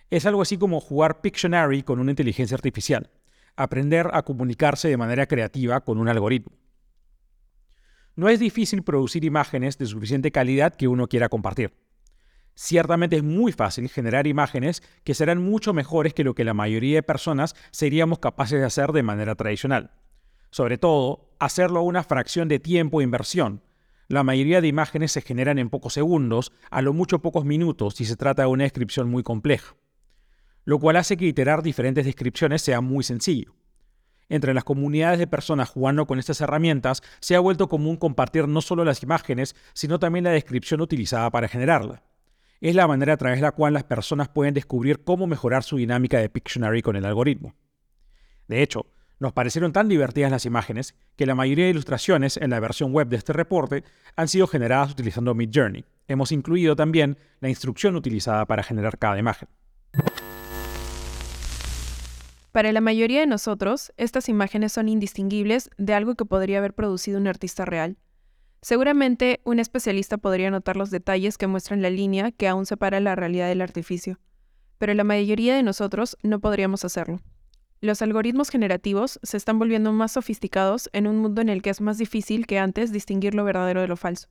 Es 0.08 0.24
algo 0.24 0.40
así 0.40 0.56
como 0.56 0.80
jugar 0.80 1.20
Pictionary 1.20 1.82
con 1.82 2.00
una 2.00 2.12
inteligencia 2.12 2.54
artificial, 2.54 3.10
aprender 3.56 4.08
a 4.12 4.22
comunicarse 4.22 4.88
de 4.88 4.96
manera 4.96 5.26
creativa 5.26 5.82
con 5.82 5.98
un 5.98 6.08
algoritmo. 6.08 6.56
No 8.16 8.28
es 8.28 8.40
difícil 8.40 8.82
producir 8.82 9.24
imágenes 9.24 9.76
de 9.76 9.86
suficiente 9.86 10.30
calidad 10.30 10.74
que 10.74 10.88
uno 10.88 11.08
quiera 11.08 11.28
compartir. 11.28 11.74
Ciertamente 12.54 13.16
es 13.16 13.24
muy 13.24 13.52
fácil 13.52 13.88
generar 13.88 14.26
imágenes 14.26 14.82
que 15.02 15.14
serán 15.14 15.42
mucho 15.42 15.74
mejores 15.74 16.14
que 16.14 16.24
lo 16.24 16.34
que 16.34 16.44
la 16.44 16.54
mayoría 16.54 16.96
de 16.96 17.02
personas 17.02 17.56
seríamos 17.72 18.20
capaces 18.20 18.60
de 18.60 18.66
hacer 18.66 18.92
de 18.92 19.02
manera 19.02 19.34
tradicional. 19.34 19.90
Sobre 20.54 20.78
todo, 20.78 21.34
hacerlo 21.40 21.80
a 21.80 21.82
una 21.82 22.04
fracción 22.04 22.46
de 22.46 22.60
tiempo 22.60 23.00
e 23.00 23.04
inversión. 23.04 23.60
La 24.06 24.22
mayoría 24.22 24.60
de 24.60 24.68
imágenes 24.68 25.10
se 25.10 25.20
generan 25.20 25.58
en 25.58 25.68
pocos 25.68 25.94
segundos, 25.94 26.52
a 26.70 26.80
lo 26.80 26.92
mucho 26.92 27.18
pocos 27.18 27.44
minutos 27.44 27.94
si 27.96 28.04
se 28.04 28.14
trata 28.14 28.42
de 28.42 28.48
una 28.48 28.62
descripción 28.62 29.10
muy 29.10 29.24
compleja. 29.24 29.74
Lo 30.64 30.78
cual 30.78 30.94
hace 30.94 31.16
que 31.16 31.26
iterar 31.26 31.64
diferentes 31.64 32.04
descripciones 32.04 32.62
sea 32.62 32.80
muy 32.80 33.02
sencillo. 33.02 33.56
Entre 34.28 34.54
las 34.54 34.62
comunidades 34.62 35.18
de 35.18 35.26
personas 35.26 35.70
jugando 35.70 36.06
con 36.06 36.20
estas 36.20 36.40
herramientas 36.40 37.02
se 37.18 37.34
ha 37.34 37.40
vuelto 37.40 37.68
común 37.68 37.96
compartir 37.96 38.46
no 38.46 38.60
solo 38.60 38.84
las 38.84 39.02
imágenes, 39.02 39.56
sino 39.72 39.98
también 39.98 40.24
la 40.24 40.30
descripción 40.30 40.80
utilizada 40.80 41.30
para 41.30 41.48
generarla. 41.48 42.04
Es 42.60 42.76
la 42.76 42.86
manera 42.86 43.14
a 43.14 43.16
través 43.16 43.38
de 43.38 43.46
la 43.46 43.50
cual 43.50 43.74
las 43.74 43.82
personas 43.82 44.28
pueden 44.28 44.54
descubrir 44.54 45.02
cómo 45.02 45.26
mejorar 45.26 45.64
su 45.64 45.78
dinámica 45.78 46.20
de 46.20 46.28
Pictionary 46.28 46.80
con 46.80 46.94
el 46.94 47.06
algoritmo. 47.06 47.56
De 48.46 48.62
hecho, 48.62 48.86
nos 49.18 49.32
parecieron 49.32 49.72
tan 49.72 49.88
divertidas 49.88 50.30
las 50.30 50.46
imágenes 50.46 50.94
que 51.16 51.26
la 51.26 51.34
mayoría 51.34 51.64
de 51.64 51.70
ilustraciones 51.70 52.36
en 52.36 52.50
la 52.50 52.60
versión 52.60 52.92
web 52.92 53.08
de 53.08 53.16
este 53.16 53.32
reporte 53.32 53.84
han 54.16 54.28
sido 54.28 54.46
generadas 54.46 54.92
utilizando 54.92 55.34
Midjourney. 55.34 55.84
Hemos 56.08 56.32
incluido 56.32 56.76
también 56.76 57.16
la 57.40 57.48
instrucción 57.48 57.96
utilizada 57.96 58.46
para 58.46 58.62
generar 58.62 58.98
cada 58.98 59.18
imagen. 59.18 59.48
Para 62.52 62.70
la 62.70 62.80
mayoría 62.80 63.20
de 63.20 63.26
nosotros, 63.26 63.92
estas 63.96 64.28
imágenes 64.28 64.72
son 64.72 64.88
indistinguibles 64.88 65.70
de 65.76 65.94
algo 65.94 66.14
que 66.14 66.24
podría 66.24 66.58
haber 66.58 66.72
producido 66.72 67.18
un 67.18 67.26
artista 67.26 67.64
real. 67.64 67.96
Seguramente 68.62 69.40
un 69.44 69.58
especialista 69.58 70.18
podría 70.18 70.50
notar 70.50 70.76
los 70.76 70.90
detalles 70.90 71.36
que 71.36 71.48
muestran 71.48 71.82
la 71.82 71.90
línea 71.90 72.30
que 72.30 72.46
aún 72.46 72.64
separa 72.64 73.00
la 73.00 73.16
realidad 73.16 73.48
del 73.48 73.60
artificio, 73.60 74.20
pero 74.78 74.94
la 74.94 75.04
mayoría 75.04 75.56
de 75.56 75.62
nosotros 75.62 76.16
no 76.22 76.40
podríamos 76.40 76.84
hacerlo. 76.84 77.20
Los 77.84 78.00
algoritmos 78.00 78.48
generativos 78.48 79.20
se 79.22 79.36
están 79.36 79.58
volviendo 79.58 79.92
más 79.92 80.12
sofisticados 80.12 80.88
en 80.94 81.06
un 81.06 81.18
mundo 81.18 81.42
en 81.42 81.50
el 81.50 81.60
que 81.60 81.68
es 81.68 81.82
más 81.82 81.98
difícil 81.98 82.46
que 82.46 82.58
antes 82.58 82.92
distinguir 82.92 83.34
lo 83.34 83.44
verdadero 83.44 83.82
de 83.82 83.88
lo 83.88 83.98
falso, 83.98 84.30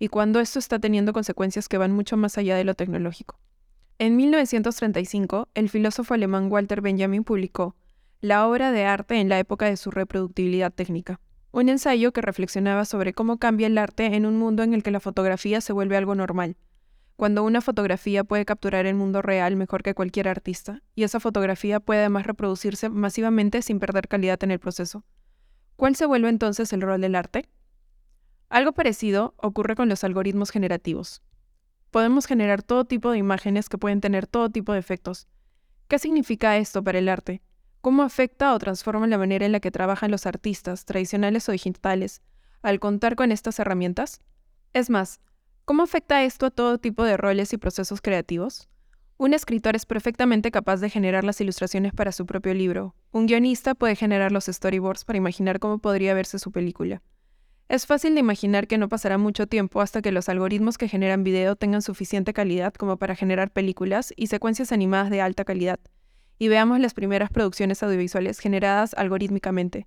y 0.00 0.08
cuando 0.08 0.40
esto 0.40 0.58
está 0.58 0.80
teniendo 0.80 1.12
consecuencias 1.12 1.68
que 1.68 1.78
van 1.78 1.92
mucho 1.92 2.16
más 2.16 2.38
allá 2.38 2.56
de 2.56 2.64
lo 2.64 2.74
tecnológico. 2.74 3.38
En 4.00 4.16
1935, 4.16 5.46
el 5.54 5.68
filósofo 5.68 6.12
alemán 6.12 6.50
Walter 6.50 6.80
Benjamin 6.80 7.22
publicó 7.22 7.76
La 8.20 8.48
obra 8.48 8.72
de 8.72 8.84
arte 8.84 9.20
en 9.20 9.28
la 9.28 9.38
época 9.38 9.66
de 9.66 9.76
su 9.76 9.92
reproductibilidad 9.92 10.72
técnica, 10.72 11.20
un 11.52 11.68
ensayo 11.68 12.10
que 12.10 12.20
reflexionaba 12.20 12.84
sobre 12.84 13.12
cómo 13.14 13.38
cambia 13.38 13.68
el 13.68 13.78
arte 13.78 14.06
en 14.06 14.26
un 14.26 14.36
mundo 14.36 14.64
en 14.64 14.74
el 14.74 14.82
que 14.82 14.90
la 14.90 14.98
fotografía 14.98 15.60
se 15.60 15.72
vuelve 15.72 15.96
algo 15.96 16.16
normal, 16.16 16.56
cuando 17.18 17.42
una 17.42 17.60
fotografía 17.60 18.22
puede 18.22 18.44
capturar 18.44 18.86
el 18.86 18.94
mundo 18.94 19.22
real 19.22 19.56
mejor 19.56 19.82
que 19.82 19.92
cualquier 19.92 20.28
artista, 20.28 20.84
y 20.94 21.02
esa 21.02 21.18
fotografía 21.18 21.80
puede 21.80 21.98
además 21.98 22.28
reproducirse 22.28 22.90
masivamente 22.90 23.60
sin 23.60 23.80
perder 23.80 24.06
calidad 24.06 24.40
en 24.44 24.52
el 24.52 24.60
proceso. 24.60 25.04
¿Cuál 25.74 25.96
se 25.96 26.06
vuelve 26.06 26.28
entonces 26.28 26.72
el 26.72 26.80
rol 26.80 27.00
del 27.00 27.16
arte? 27.16 27.48
Algo 28.50 28.70
parecido 28.70 29.34
ocurre 29.36 29.74
con 29.74 29.88
los 29.88 30.04
algoritmos 30.04 30.52
generativos. 30.52 31.20
Podemos 31.90 32.26
generar 32.26 32.62
todo 32.62 32.84
tipo 32.84 33.10
de 33.10 33.18
imágenes 33.18 33.68
que 33.68 33.78
pueden 33.78 34.00
tener 34.00 34.28
todo 34.28 34.48
tipo 34.48 34.72
de 34.72 34.78
efectos. 34.78 35.26
¿Qué 35.88 35.98
significa 35.98 36.56
esto 36.56 36.84
para 36.84 37.00
el 37.00 37.08
arte? 37.08 37.42
¿Cómo 37.80 38.04
afecta 38.04 38.54
o 38.54 38.58
transforma 38.60 39.08
la 39.08 39.18
manera 39.18 39.44
en 39.44 39.50
la 39.50 39.58
que 39.58 39.72
trabajan 39.72 40.12
los 40.12 40.24
artistas, 40.24 40.84
tradicionales 40.84 41.48
o 41.48 41.52
digitales, 41.52 42.22
al 42.62 42.78
contar 42.78 43.16
con 43.16 43.32
estas 43.32 43.58
herramientas? 43.58 44.20
Es 44.72 44.88
más, 44.88 45.18
¿cómo 45.68 45.82
afecta 45.82 46.24
esto 46.24 46.46
a 46.46 46.50
todo 46.50 46.78
tipo 46.78 47.04
de 47.04 47.18
roles 47.18 47.52
y 47.52 47.58
procesos 47.58 48.00
creativos? 48.00 48.70
Un 49.18 49.34
escritor 49.34 49.76
es 49.76 49.84
perfectamente 49.84 50.50
capaz 50.50 50.80
de 50.80 50.88
generar 50.88 51.24
las 51.24 51.42
ilustraciones 51.42 51.92
para 51.92 52.10
su 52.10 52.24
propio 52.24 52.54
libro. 52.54 52.94
Un 53.12 53.26
guionista 53.26 53.74
puede 53.74 53.94
generar 53.94 54.32
los 54.32 54.46
storyboards 54.46 55.04
para 55.04 55.18
imaginar 55.18 55.58
cómo 55.58 55.76
podría 55.76 56.14
verse 56.14 56.38
su 56.38 56.52
película. 56.52 57.02
Es 57.68 57.84
fácil 57.84 58.14
de 58.14 58.20
imaginar 58.20 58.66
que 58.66 58.78
no 58.78 58.88
pasará 58.88 59.18
mucho 59.18 59.46
tiempo 59.46 59.82
hasta 59.82 60.00
que 60.00 60.10
los 60.10 60.30
algoritmos 60.30 60.78
que 60.78 60.88
generan 60.88 61.22
video 61.22 61.54
tengan 61.54 61.82
suficiente 61.82 62.32
calidad 62.32 62.72
como 62.72 62.96
para 62.96 63.14
generar 63.14 63.50
películas 63.50 64.14
y 64.16 64.28
secuencias 64.28 64.72
animadas 64.72 65.10
de 65.10 65.20
alta 65.20 65.44
calidad, 65.44 65.80
y 66.38 66.48
veamos 66.48 66.80
las 66.80 66.94
primeras 66.94 67.28
producciones 67.28 67.82
audiovisuales 67.82 68.38
generadas 68.38 68.94
algorítmicamente. 68.94 69.86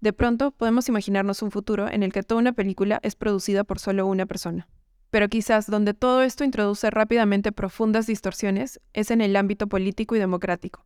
De 0.00 0.12
pronto 0.12 0.52
podemos 0.52 0.88
imaginarnos 0.88 1.42
un 1.42 1.50
futuro 1.50 1.90
en 1.90 2.04
el 2.04 2.12
que 2.12 2.22
toda 2.22 2.40
una 2.40 2.52
película 2.52 3.00
es 3.02 3.16
producida 3.16 3.64
por 3.64 3.80
solo 3.80 4.06
una 4.06 4.26
persona. 4.26 4.68
Pero 5.16 5.30
quizás 5.30 5.64
donde 5.64 5.94
todo 5.94 6.20
esto 6.20 6.44
introduce 6.44 6.90
rápidamente 6.90 7.50
profundas 7.50 8.06
distorsiones 8.06 8.82
es 8.92 9.10
en 9.10 9.22
el 9.22 9.34
ámbito 9.34 9.66
político 9.66 10.14
y 10.14 10.18
democrático. 10.18 10.84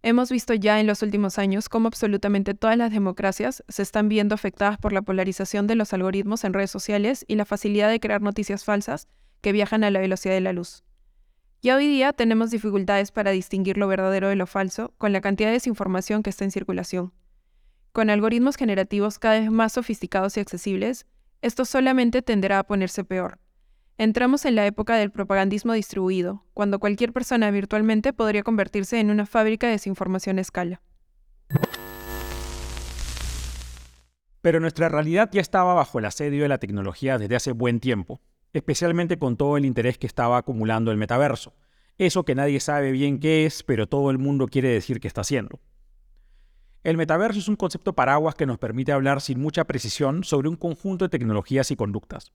Hemos 0.00 0.30
visto 0.30 0.54
ya 0.54 0.78
en 0.78 0.86
los 0.86 1.02
últimos 1.02 1.40
años 1.40 1.68
cómo 1.68 1.88
absolutamente 1.88 2.54
todas 2.54 2.76
las 2.76 2.92
democracias 2.92 3.64
se 3.68 3.82
están 3.82 4.08
viendo 4.08 4.36
afectadas 4.36 4.78
por 4.78 4.92
la 4.92 5.02
polarización 5.02 5.66
de 5.66 5.74
los 5.74 5.92
algoritmos 5.92 6.44
en 6.44 6.52
redes 6.52 6.70
sociales 6.70 7.24
y 7.26 7.34
la 7.34 7.44
facilidad 7.44 7.90
de 7.90 7.98
crear 7.98 8.22
noticias 8.22 8.64
falsas 8.64 9.08
que 9.40 9.50
viajan 9.50 9.82
a 9.82 9.90
la 9.90 9.98
velocidad 9.98 10.34
de 10.34 10.40
la 10.40 10.52
luz. 10.52 10.84
Ya 11.60 11.74
hoy 11.74 11.88
día 11.88 12.12
tenemos 12.12 12.52
dificultades 12.52 13.10
para 13.10 13.32
distinguir 13.32 13.76
lo 13.76 13.88
verdadero 13.88 14.28
de 14.28 14.36
lo 14.36 14.46
falso 14.46 14.94
con 14.98 15.12
la 15.12 15.20
cantidad 15.20 15.48
de 15.48 15.54
desinformación 15.54 16.22
que 16.22 16.30
está 16.30 16.44
en 16.44 16.52
circulación. 16.52 17.12
Con 17.90 18.08
algoritmos 18.08 18.54
generativos 18.54 19.18
cada 19.18 19.40
vez 19.40 19.50
más 19.50 19.72
sofisticados 19.72 20.36
y 20.36 20.40
accesibles, 20.40 21.06
esto 21.42 21.64
solamente 21.64 22.22
tenderá 22.22 22.60
a 22.60 22.64
ponerse 22.64 23.02
peor. 23.02 23.40
Entramos 23.96 24.44
en 24.44 24.56
la 24.56 24.66
época 24.66 24.96
del 24.96 25.12
propagandismo 25.12 25.72
distribuido, 25.72 26.44
cuando 26.52 26.80
cualquier 26.80 27.12
persona 27.12 27.52
virtualmente 27.52 28.12
podría 28.12 28.42
convertirse 28.42 28.98
en 28.98 29.08
una 29.08 29.24
fábrica 29.24 29.68
de 29.68 29.74
desinformación 29.74 30.38
a 30.38 30.40
escala. 30.40 30.82
Pero 34.40 34.58
nuestra 34.58 34.88
realidad 34.88 35.30
ya 35.32 35.40
estaba 35.40 35.74
bajo 35.74 36.00
el 36.00 36.06
asedio 36.06 36.42
de 36.42 36.48
la 36.48 36.58
tecnología 36.58 37.18
desde 37.18 37.36
hace 37.36 37.52
buen 37.52 37.78
tiempo, 37.78 38.20
especialmente 38.52 39.16
con 39.16 39.36
todo 39.36 39.56
el 39.56 39.64
interés 39.64 39.96
que 39.96 40.08
estaba 40.08 40.38
acumulando 40.38 40.90
el 40.90 40.98
metaverso. 40.98 41.54
Eso 41.96 42.24
que 42.24 42.34
nadie 42.34 42.58
sabe 42.58 42.90
bien 42.90 43.20
qué 43.20 43.46
es, 43.46 43.62
pero 43.62 43.86
todo 43.86 44.10
el 44.10 44.18
mundo 44.18 44.48
quiere 44.48 44.70
decir 44.70 44.98
que 44.98 45.06
está 45.06 45.20
haciendo. 45.20 45.60
El 46.82 46.96
metaverso 46.96 47.38
es 47.38 47.46
un 47.46 47.54
concepto 47.54 47.94
paraguas 47.94 48.34
que 48.34 48.44
nos 48.44 48.58
permite 48.58 48.90
hablar 48.90 49.20
sin 49.20 49.40
mucha 49.40 49.64
precisión 49.64 50.24
sobre 50.24 50.48
un 50.48 50.56
conjunto 50.56 51.04
de 51.04 51.10
tecnologías 51.10 51.70
y 51.70 51.76
conductas 51.76 52.32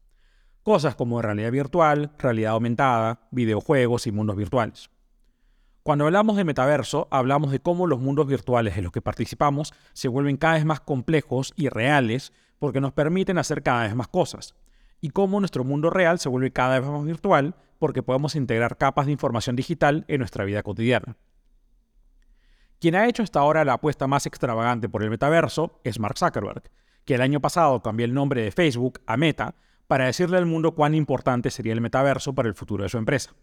cosas 0.63 0.95
como 0.95 1.21
realidad 1.21 1.51
virtual, 1.51 2.11
realidad 2.17 2.53
aumentada, 2.53 3.27
videojuegos 3.31 4.07
y 4.07 4.11
mundos 4.11 4.35
virtuales. 4.35 4.89
Cuando 5.83 6.05
hablamos 6.05 6.37
de 6.37 6.43
metaverso, 6.43 7.07
hablamos 7.09 7.51
de 7.51 7.61
cómo 7.61 7.87
los 7.87 7.99
mundos 7.99 8.27
virtuales 8.27 8.77
en 8.77 8.83
los 8.83 8.91
que 8.91 9.01
participamos 9.01 9.73
se 9.93 10.07
vuelven 10.07 10.37
cada 10.37 10.55
vez 10.55 10.65
más 10.65 10.81
complejos 10.81 11.53
y 11.55 11.69
reales 11.69 12.33
porque 12.59 12.81
nos 12.81 12.93
permiten 12.93 13.37
hacer 13.37 13.63
cada 13.63 13.83
vez 13.83 13.95
más 13.95 14.09
cosas, 14.09 14.53
y 15.01 15.09
cómo 15.09 15.39
nuestro 15.39 15.63
mundo 15.63 15.89
real 15.89 16.19
se 16.19 16.29
vuelve 16.29 16.51
cada 16.51 16.79
vez 16.79 16.89
más 16.89 17.05
virtual 17.05 17.55
porque 17.79 18.03
podemos 18.03 18.35
integrar 18.35 18.77
capas 18.77 19.05
de 19.05 19.13
información 19.13 19.55
digital 19.55 20.03
en 20.07 20.19
nuestra 20.19 20.43
vida 20.43 20.61
cotidiana. 20.61 21.15
Quien 22.79 22.95
ha 22.95 23.07
hecho 23.07 23.23
hasta 23.23 23.39
ahora 23.39 23.65
la 23.65 23.73
apuesta 23.73 24.07
más 24.07 24.25
extravagante 24.25 24.89
por 24.89 25.03
el 25.03 25.09
metaverso 25.09 25.79
es 25.83 25.99
Mark 25.99 26.17
Zuckerberg, 26.17 26.63
que 27.05 27.15
el 27.15 27.21
año 27.21 27.39
pasado 27.39 27.81
cambió 27.81 28.05
el 28.05 28.13
nombre 28.13 28.41
de 28.41 28.51
Facebook 28.51 29.01
a 29.05 29.17
Meta 29.17 29.55
para 29.89 30.05
decirle 30.05 30.37
al 30.37 30.45
mundo 30.45 30.75
cuán 30.75 30.93
importante 30.93 31.49
sería 31.49 31.73
el 31.73 31.81
metaverso 31.81 32.33
para 32.33 32.47
el 32.47 32.53
futuro 32.53 32.83
de 32.83 32.89
su 32.89 32.99
empresa. 32.99 33.33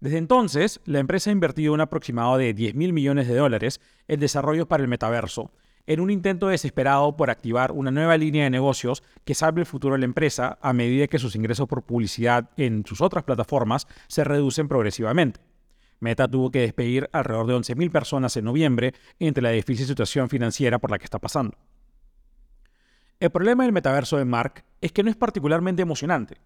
Desde 0.00 0.16
entonces, 0.16 0.80
la 0.86 1.00
empresa 1.00 1.28
ha 1.28 1.34
invertido 1.34 1.74
un 1.74 1.82
aproximado 1.82 2.38
de 2.38 2.54
10 2.54 2.74
mil 2.74 2.94
millones 2.94 3.28
de 3.28 3.36
dólares 3.36 3.78
en 4.08 4.20
desarrollos 4.20 4.66
para 4.66 4.82
el 4.82 4.88
metaverso, 4.88 5.52
en 5.86 6.00
un 6.00 6.10
intento 6.10 6.48
desesperado 6.48 7.14
por 7.14 7.28
activar 7.28 7.72
una 7.72 7.90
nueva 7.90 8.16
línea 8.16 8.44
de 8.44 8.50
negocios 8.50 9.02
que 9.26 9.34
salve 9.34 9.60
el 9.60 9.66
futuro 9.66 9.96
de 9.96 9.98
la 9.98 10.06
empresa 10.06 10.58
a 10.62 10.72
medida 10.72 11.08
que 11.08 11.18
sus 11.18 11.36
ingresos 11.36 11.68
por 11.68 11.82
publicidad 11.82 12.48
en 12.56 12.86
sus 12.86 13.02
otras 13.02 13.24
plataformas 13.24 13.86
se 14.08 14.24
reducen 14.24 14.66
progresivamente. 14.66 15.40
Meta 15.98 16.26
tuvo 16.26 16.50
que 16.50 16.60
despedir 16.60 17.10
alrededor 17.12 17.46
de 17.48 17.56
11.000 17.56 17.90
personas 17.90 18.34
en 18.38 18.46
noviembre 18.46 18.94
entre 19.18 19.42
la 19.42 19.50
difícil 19.50 19.84
situación 19.84 20.30
financiera 20.30 20.78
por 20.78 20.90
la 20.90 20.98
que 20.98 21.04
está 21.04 21.18
pasando. 21.18 21.58
El 23.20 23.28
problema 23.28 23.64
del 23.64 23.72
metaverso 23.72 24.16
de 24.16 24.24
Mark 24.24 24.64
es 24.80 24.92
que 24.92 25.02
no 25.02 25.10
es 25.10 25.16
particularmente 25.16 25.82
emocionante. 25.82 26.38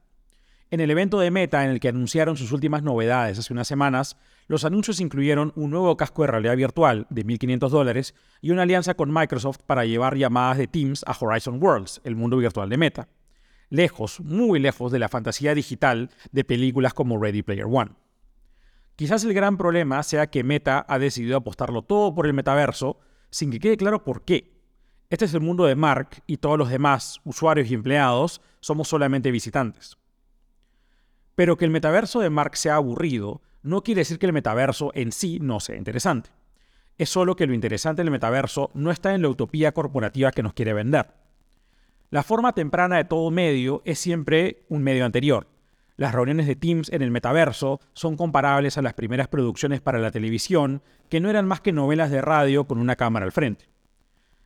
En 0.73 0.81
el 0.81 0.90
evento 0.90 1.21
de 1.21 1.31
Meta 1.31 1.64
en 1.64 1.71
el 1.71 1.78
que 1.78 1.88
anunciaron 1.88 2.37
sus 2.37 2.50
últimas 2.50 2.83
novedades 2.83 3.38
hace 3.38 3.52
unas 3.52 3.69
semanas, 3.69 4.16
los 4.49 4.64
anuncios 4.64 4.99
incluyeron 4.99 5.52
un 5.54 5.71
nuevo 5.71 5.97
casco 5.97 6.23
de 6.23 6.33
realidad 6.33 6.57
virtual 6.57 7.07
de 7.11 7.25
1.500 7.25 7.69
dólares 7.69 8.14
y 8.40 8.50
una 8.50 8.62
alianza 8.62 8.95
con 8.95 9.14
Microsoft 9.14 9.61
para 9.64 9.85
llevar 9.85 10.16
llamadas 10.16 10.59
de 10.59 10.66
Teams 10.66 11.04
a 11.07 11.16
Horizon 11.16 11.62
Worlds, 11.62 12.00
el 12.02 12.16
mundo 12.16 12.38
virtual 12.38 12.69
de 12.69 12.76
Meta. 12.76 13.09
Lejos, 13.71 14.19
muy 14.19 14.59
lejos 14.59 14.90
de 14.90 14.99
la 14.99 15.09
fantasía 15.09 15.54
digital 15.54 16.11
de 16.33 16.43
películas 16.43 16.93
como 16.93 17.23
Ready 17.23 17.43
Player 17.43 17.66
One. 17.71 17.93
Quizás 18.97 19.23
el 19.23 19.33
gran 19.33 19.59
problema 19.59 20.02
sea 20.02 20.26
que 20.28 20.43
Meta 20.43 20.85
ha 20.88 20.99
decidido 20.99 21.37
apostarlo 21.37 21.83
todo 21.83 22.16
por 22.16 22.26
el 22.26 22.33
metaverso 22.33 22.99
sin 23.31 23.52
que 23.52 23.61
quede 23.61 23.76
claro 23.76 24.02
por 24.02 24.25
qué. 24.25 24.53
Este 25.14 25.26
es 25.26 25.35
el 25.35 25.42
mundo 25.42 25.64
de 25.64 25.76
Mark 25.76 26.25
y 26.26 26.38
todos 26.38 26.59
los 26.59 26.71
demás 26.71 27.21
usuarios 27.23 27.71
y 27.71 27.75
empleados 27.75 28.40
somos 28.59 28.88
solamente 28.88 29.30
visitantes. 29.30 29.97
Pero 31.37 31.56
que 31.56 31.64
el 31.64 31.71
metaverso 31.71 32.18
de 32.18 32.30
Mark 32.30 32.56
sea 32.56 32.75
aburrido 32.75 33.40
no 33.62 33.85
quiere 33.85 34.00
decir 34.00 34.18
que 34.18 34.26
el 34.26 34.33
metaverso 34.33 34.90
en 34.92 35.12
sí 35.12 35.38
no 35.40 35.61
sea 35.61 35.76
interesante. 35.76 36.30
Es 36.99 37.11
solo 37.11 37.37
que 37.37 37.47
lo 37.47 37.54
interesante 37.54 38.02
del 38.02 38.11
metaverso 38.11 38.73
no 38.75 38.90
está 38.90 39.14
en 39.14 39.23
la 39.23 39.28
utopía 39.28 39.71
corporativa 39.71 40.33
que 40.33 40.42
nos 40.42 40.52
quiere 40.52 40.73
vender. 40.73 41.06
La 42.11 42.25
forma 42.25 42.52
temprana 42.52 42.97
de 42.97 43.04
todo 43.04 43.30
medio 43.30 43.83
es 43.85 44.00
siempre 44.00 44.64
un 44.68 44.83
medio 44.83 45.04
anterior. 45.04 45.47
Las 45.97 46.12
reuniones 46.12 46.49
de 46.49 46.56
Teams 46.56 46.90
en 46.90 47.02
el 47.02 47.12
metaverso 47.12 47.78
son 47.92 48.16
comparables 48.16 48.78
a 48.78 48.83
las 48.83 48.94
primeras 48.94 49.28
producciones 49.28 49.80
para 49.80 50.00
la 50.00 50.11
televisión, 50.11 50.83
que 51.09 51.21
no 51.21 51.30
eran 51.30 51.47
más 51.47 51.61
que 51.61 51.71
novelas 51.71 52.11
de 52.11 52.21
radio 52.21 52.64
con 52.64 52.78
una 52.78 52.97
cámara 52.97 53.26
al 53.26 53.30
frente 53.30 53.74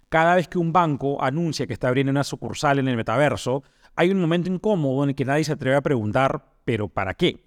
cada 0.08 0.34
vez 0.34 0.48
que 0.48 0.58
un 0.58 0.72
banco 0.72 1.22
anuncia 1.22 1.66
que 1.66 1.72
está 1.72 1.88
abriendo 1.88 2.10
una 2.10 2.24
sucursal 2.24 2.78
en 2.78 2.88
el 2.88 2.96
metaverso, 2.96 3.62
hay 3.94 4.10
un 4.10 4.20
momento 4.20 4.50
incómodo 4.50 5.02
en 5.04 5.10
el 5.10 5.14
que 5.14 5.24
nadie 5.24 5.44
se 5.44 5.52
atreve 5.52 5.76
a 5.76 5.82
preguntar, 5.82 6.44
¿pero 6.64 6.88
para 6.88 7.14
qué? 7.14 7.44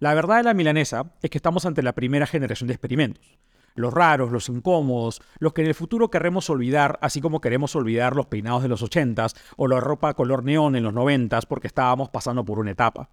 La 0.00 0.12
verdad 0.12 0.38
de 0.38 0.42
la 0.42 0.54
milanesa 0.54 1.14
es 1.22 1.30
que 1.30 1.38
estamos 1.38 1.64
ante 1.66 1.82
la 1.82 1.94
primera 1.94 2.26
generación 2.26 2.66
de 2.66 2.74
experimentos. 2.74 3.38
Los 3.74 3.92
raros, 3.92 4.30
los 4.30 4.48
incómodos, 4.48 5.20
los 5.38 5.52
que 5.52 5.62
en 5.62 5.68
el 5.68 5.74
futuro 5.74 6.10
querremos 6.10 6.48
olvidar, 6.50 6.98
así 7.00 7.20
como 7.20 7.40
queremos 7.40 7.74
olvidar 7.74 8.14
los 8.14 8.26
peinados 8.26 8.62
de 8.62 8.68
los 8.68 8.82
80s 8.82 9.34
o 9.56 9.66
la 9.66 9.80
ropa 9.80 10.14
color 10.14 10.44
neón 10.44 10.76
en 10.76 10.84
los 10.84 10.92
90s 10.92 11.46
porque 11.46 11.66
estábamos 11.66 12.10
pasando 12.10 12.44
por 12.44 12.58
una 12.58 12.72
etapa. 12.72 13.08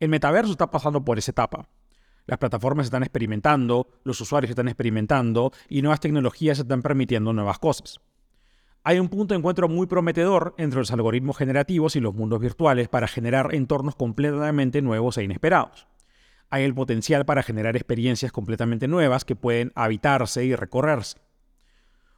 El 0.00 0.08
metaverso 0.08 0.52
está 0.52 0.70
pasando 0.70 1.04
por 1.04 1.18
esa 1.18 1.30
etapa. 1.30 1.68
Las 2.30 2.38
plataformas 2.38 2.86
están 2.86 3.02
experimentando, 3.02 3.88
los 4.04 4.20
usuarios 4.20 4.50
están 4.50 4.68
experimentando 4.68 5.50
y 5.68 5.82
nuevas 5.82 5.98
tecnologías 5.98 6.60
están 6.60 6.80
permitiendo 6.80 7.32
nuevas 7.32 7.58
cosas. 7.58 8.00
Hay 8.84 9.00
un 9.00 9.08
punto 9.08 9.34
de 9.34 9.38
encuentro 9.38 9.68
muy 9.68 9.88
prometedor 9.88 10.54
entre 10.56 10.78
los 10.78 10.92
algoritmos 10.92 11.36
generativos 11.36 11.96
y 11.96 12.00
los 12.00 12.14
mundos 12.14 12.38
virtuales 12.38 12.86
para 12.86 13.08
generar 13.08 13.52
entornos 13.52 13.96
completamente 13.96 14.80
nuevos 14.80 15.18
e 15.18 15.24
inesperados. 15.24 15.88
Hay 16.50 16.62
el 16.62 16.72
potencial 16.72 17.24
para 17.24 17.42
generar 17.42 17.74
experiencias 17.74 18.30
completamente 18.30 18.86
nuevas 18.86 19.24
que 19.24 19.34
pueden 19.34 19.72
habitarse 19.74 20.44
y 20.44 20.54
recorrerse. 20.54 21.18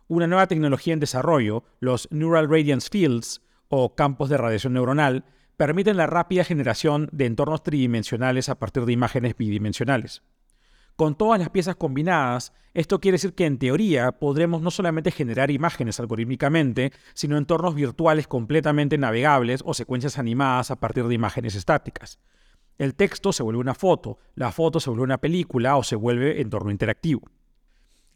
Una 0.09 0.27
nueva 0.27 0.47
tecnología 0.47 0.93
en 0.93 1.01
desarrollo, 1.01 1.65
los 1.81 2.07
Neural 2.11 2.51
Radiance 2.51 2.91
Fields 2.91 3.41
o 3.69 3.95
campos 3.95 4.29
de 4.29 4.37
radiación 4.37 4.75
neuronal, 4.75 5.25
permiten 5.63 5.97
la 5.97 6.09
rápida 6.09 6.43
generación 6.43 7.09
de 7.13 7.25
entornos 7.25 7.63
tridimensionales 7.63 8.49
a 8.49 8.59
partir 8.59 8.85
de 8.85 8.95
imágenes 8.95 9.37
bidimensionales. 9.37 10.25
Con 10.97 11.15
todas 11.15 11.39
las 11.39 11.51
piezas 11.51 11.77
combinadas, 11.77 12.53
esto 12.75 13.01
quiere 13.01 13.15
decir 13.15 13.35
que 13.35 13.47
en 13.47 13.59
teoría 13.59 14.11
podremos 14.11 14.61
no 14.61 14.73
solamente 14.73 15.13
generar 15.13 15.53
imágenes 15.53 16.01
algorítmicamente, 16.01 16.93
sino 17.15 17.39
entornos 17.39 17.77
virtuales 17.77 18.27
completamente 18.27 18.99
navegables 18.99 19.63
o 19.65 19.73
secuencias 19.73 20.19
animadas 20.19 20.73
a 20.73 20.81
partir 20.81 21.07
de 21.07 21.15
imágenes 21.15 21.55
estáticas. 21.55 22.19
El 22.77 22.97
texto 22.97 23.33
se 23.33 23.45
vuelve 23.45 23.61
una 23.61 23.77
foto, 23.77 24.19
la 24.35 24.51
foto 24.51 24.81
se 24.81 24.91
vuelve 24.91 25.05
una 25.05 25.19
película 25.19 25.77
o 25.77 25.85
se 25.85 25.95
vuelve 25.95 26.41
entorno 26.41 26.73
interactivo. 26.73 27.23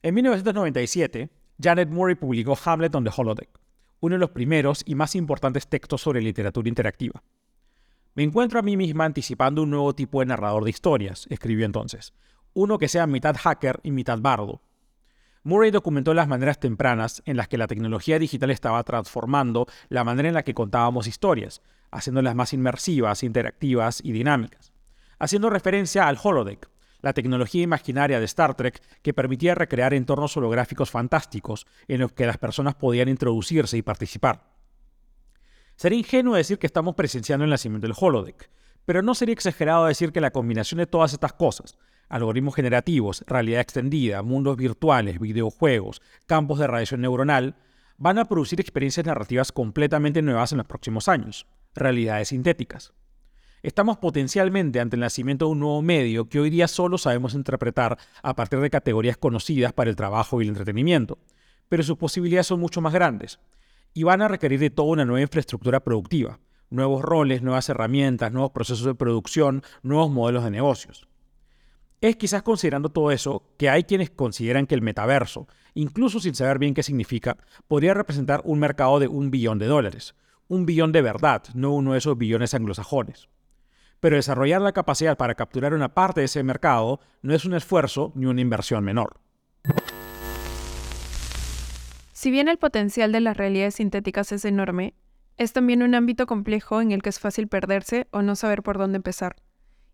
En 0.02 0.16
1997, 0.16 1.30
Janet 1.62 1.90
Murray 1.90 2.16
publicó 2.16 2.58
Hamlet 2.64 2.92
on 2.96 3.04
the 3.04 3.12
Holodeck, 3.16 3.50
uno 4.00 4.16
de 4.16 4.18
los 4.18 4.30
primeros 4.30 4.82
y 4.84 4.96
más 4.96 5.14
importantes 5.14 5.68
textos 5.68 6.02
sobre 6.02 6.20
literatura 6.20 6.68
interactiva. 6.68 7.22
Me 8.16 8.22
encuentro 8.22 8.58
a 8.58 8.62
mí 8.62 8.78
misma 8.78 9.04
anticipando 9.04 9.62
un 9.62 9.68
nuevo 9.68 9.94
tipo 9.94 10.20
de 10.20 10.26
narrador 10.26 10.64
de 10.64 10.70
historias, 10.70 11.26
escribió 11.28 11.66
entonces, 11.66 12.14
uno 12.54 12.78
que 12.78 12.88
sea 12.88 13.06
mitad 13.06 13.36
hacker 13.36 13.78
y 13.82 13.90
mitad 13.90 14.18
bardo. 14.18 14.62
Murray 15.42 15.70
documentó 15.70 16.14
las 16.14 16.26
maneras 16.26 16.58
tempranas 16.58 17.22
en 17.26 17.36
las 17.36 17.46
que 17.46 17.58
la 17.58 17.66
tecnología 17.66 18.18
digital 18.18 18.50
estaba 18.50 18.82
transformando 18.84 19.66
la 19.90 20.02
manera 20.02 20.28
en 20.28 20.34
la 20.34 20.44
que 20.44 20.54
contábamos 20.54 21.06
historias, 21.06 21.60
haciéndolas 21.90 22.34
más 22.34 22.54
inmersivas, 22.54 23.22
interactivas 23.22 24.00
y 24.02 24.12
dinámicas, 24.12 24.72
haciendo 25.18 25.50
referencia 25.50 26.08
al 26.08 26.18
holodeck, 26.20 26.70
la 27.02 27.12
tecnología 27.12 27.64
imaginaria 27.64 28.18
de 28.18 28.24
Star 28.24 28.54
Trek 28.54 28.80
que 29.02 29.12
permitía 29.12 29.54
recrear 29.54 29.92
entornos 29.92 30.34
holográficos 30.38 30.90
fantásticos 30.90 31.66
en 31.86 32.00
los 32.00 32.12
que 32.14 32.24
las 32.24 32.38
personas 32.38 32.76
podían 32.76 33.10
introducirse 33.10 33.76
y 33.76 33.82
participar. 33.82 34.55
Sería 35.76 35.98
ingenuo 35.98 36.36
decir 36.36 36.58
que 36.58 36.66
estamos 36.66 36.94
presenciando 36.94 37.44
el 37.44 37.50
nacimiento 37.50 37.86
del 37.86 37.96
holodeck, 37.98 38.48
pero 38.86 39.02
no 39.02 39.14
sería 39.14 39.34
exagerado 39.34 39.84
decir 39.84 40.10
que 40.10 40.22
la 40.22 40.30
combinación 40.30 40.78
de 40.78 40.86
todas 40.86 41.12
estas 41.12 41.34
cosas, 41.34 41.76
algoritmos 42.08 42.54
generativos, 42.54 43.22
realidad 43.26 43.60
extendida, 43.60 44.22
mundos 44.22 44.56
virtuales, 44.56 45.20
videojuegos, 45.20 46.00
campos 46.24 46.60
de 46.60 46.66
radiación 46.66 47.02
neuronal, 47.02 47.56
van 47.98 48.18
a 48.18 48.24
producir 48.24 48.58
experiencias 48.58 49.04
narrativas 49.04 49.52
completamente 49.52 50.22
nuevas 50.22 50.50
en 50.52 50.58
los 50.58 50.66
próximos 50.66 51.08
años, 51.08 51.46
realidades 51.74 52.28
sintéticas. 52.28 52.94
Estamos 53.62 53.98
potencialmente 53.98 54.80
ante 54.80 54.96
el 54.96 55.00
nacimiento 55.00 55.44
de 55.44 55.52
un 55.52 55.60
nuevo 55.60 55.82
medio 55.82 56.30
que 56.30 56.40
hoy 56.40 56.48
día 56.48 56.68
solo 56.68 56.96
sabemos 56.96 57.34
interpretar 57.34 57.98
a 58.22 58.34
partir 58.34 58.60
de 58.60 58.70
categorías 58.70 59.18
conocidas 59.18 59.74
para 59.74 59.90
el 59.90 59.96
trabajo 59.96 60.40
y 60.40 60.44
el 60.44 60.50
entretenimiento, 60.50 61.18
pero 61.68 61.82
sus 61.82 61.98
posibilidades 61.98 62.46
son 62.46 62.60
mucho 62.60 62.80
más 62.80 62.94
grandes 62.94 63.38
y 63.96 64.02
van 64.02 64.20
a 64.20 64.28
requerir 64.28 64.60
de 64.60 64.68
toda 64.68 64.90
una 64.90 65.06
nueva 65.06 65.22
infraestructura 65.22 65.80
productiva, 65.80 66.38
nuevos 66.68 67.00
roles, 67.00 67.40
nuevas 67.40 67.70
herramientas, 67.70 68.30
nuevos 68.30 68.50
procesos 68.50 68.84
de 68.84 68.94
producción, 68.94 69.62
nuevos 69.82 70.10
modelos 70.10 70.44
de 70.44 70.50
negocios. 70.50 71.08
Es 72.02 72.16
quizás 72.16 72.42
considerando 72.42 72.90
todo 72.90 73.10
eso 73.10 73.42
que 73.56 73.70
hay 73.70 73.84
quienes 73.84 74.10
consideran 74.10 74.66
que 74.66 74.74
el 74.74 74.82
metaverso, 74.82 75.48
incluso 75.72 76.20
sin 76.20 76.34
saber 76.34 76.58
bien 76.58 76.74
qué 76.74 76.82
significa, 76.82 77.38
podría 77.68 77.94
representar 77.94 78.42
un 78.44 78.58
mercado 78.58 78.98
de 79.00 79.08
un 79.08 79.30
billón 79.30 79.58
de 79.58 79.64
dólares. 79.64 80.14
Un 80.46 80.66
billón 80.66 80.92
de 80.92 81.00
verdad, 81.00 81.44
no 81.54 81.72
uno 81.72 81.92
de 81.92 81.98
esos 81.98 82.18
billones 82.18 82.52
anglosajones. 82.52 83.30
Pero 84.00 84.16
desarrollar 84.16 84.60
la 84.60 84.72
capacidad 84.72 85.16
para 85.16 85.36
capturar 85.36 85.72
una 85.72 85.94
parte 85.94 86.20
de 86.20 86.26
ese 86.26 86.42
mercado 86.42 87.00
no 87.22 87.34
es 87.34 87.46
un 87.46 87.54
esfuerzo 87.54 88.12
ni 88.14 88.26
una 88.26 88.42
inversión 88.42 88.84
menor. 88.84 89.20
Si 92.16 92.30
bien 92.30 92.48
el 92.48 92.56
potencial 92.56 93.12
de 93.12 93.20
las 93.20 93.36
realidades 93.36 93.74
sintéticas 93.74 94.32
es 94.32 94.46
enorme, 94.46 94.94
es 95.36 95.52
también 95.52 95.82
un 95.82 95.94
ámbito 95.94 96.24
complejo 96.24 96.80
en 96.80 96.90
el 96.90 97.02
que 97.02 97.10
es 97.10 97.20
fácil 97.20 97.46
perderse 97.46 98.06
o 98.10 98.22
no 98.22 98.36
saber 98.36 98.62
por 98.62 98.78
dónde 98.78 98.96
empezar. 98.96 99.36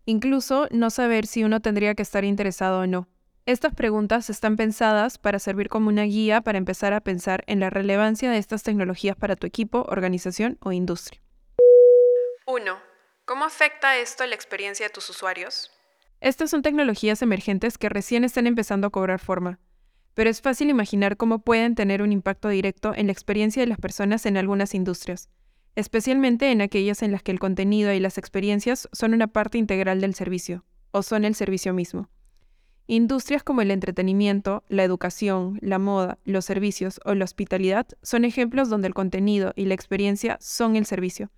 Incluso 0.05 0.69
no 0.71 0.89
saber 0.89 1.27
si 1.27 1.43
uno 1.43 1.59
tendría 1.59 1.95
que 1.95 2.01
estar 2.01 2.23
interesado 2.23 2.79
o 2.79 2.87
no. 2.87 3.09
Estas 3.45 3.75
preguntas 3.75 4.29
están 4.29 4.55
pensadas 4.55 5.17
para 5.17 5.37
servir 5.37 5.67
como 5.67 5.89
una 5.89 6.03
guía 6.03 6.39
para 6.39 6.57
empezar 6.57 6.93
a 6.93 7.01
pensar 7.01 7.43
en 7.45 7.59
la 7.59 7.69
relevancia 7.69 8.31
de 8.31 8.37
estas 8.37 8.63
tecnologías 8.63 9.17
para 9.17 9.35
tu 9.35 9.45
equipo, 9.45 9.83
organización 9.89 10.57
o 10.61 10.71
industria. 10.71 11.19
1. 12.47 12.77
¿Cómo 13.25 13.43
afecta 13.43 13.97
esto 13.97 14.25
la 14.25 14.35
experiencia 14.35 14.87
de 14.87 14.93
tus 14.93 15.09
usuarios? 15.09 15.71
Estas 16.21 16.51
son 16.51 16.61
tecnologías 16.61 17.21
emergentes 17.21 17.77
que 17.77 17.89
recién 17.89 18.23
están 18.23 18.47
empezando 18.47 18.87
a 18.87 18.91
cobrar 18.91 19.19
forma, 19.19 19.59
pero 20.13 20.29
es 20.29 20.41
fácil 20.41 20.69
imaginar 20.69 21.17
cómo 21.17 21.39
pueden 21.39 21.75
tener 21.75 22.01
un 22.01 22.11
impacto 22.11 22.49
directo 22.49 22.93
en 22.95 23.07
la 23.07 23.13
experiencia 23.13 23.61
de 23.61 23.67
las 23.67 23.79
personas 23.79 24.25
en 24.25 24.37
algunas 24.37 24.73
industrias 24.73 25.29
especialmente 25.75 26.51
en 26.51 26.61
aquellas 26.61 27.01
en 27.01 27.11
las 27.11 27.23
que 27.23 27.31
el 27.31 27.39
contenido 27.39 27.91
y 27.93 27.99
las 27.99 28.17
experiencias 28.17 28.87
son 28.91 29.13
una 29.13 29.27
parte 29.27 29.57
integral 29.57 30.01
del 30.01 30.13
servicio, 30.13 30.63
o 30.91 31.01
son 31.01 31.25
el 31.25 31.35
servicio 31.35 31.73
mismo. 31.73 32.09
Industrias 32.85 33.43
como 33.43 33.61
el 33.61 33.71
entretenimiento, 33.71 34.63
la 34.67 34.83
educación, 34.83 35.57
la 35.61 35.79
moda, 35.79 36.19
los 36.25 36.45
servicios 36.45 36.99
o 37.05 37.15
la 37.15 37.23
hospitalidad 37.23 37.87
son 38.01 38.25
ejemplos 38.25 38.69
donde 38.69 38.89
el 38.89 38.93
contenido 38.93 39.53
y 39.55 39.65
la 39.65 39.73
experiencia 39.73 40.37
son 40.41 40.75
el 40.75 40.85
servicio, 40.85 41.31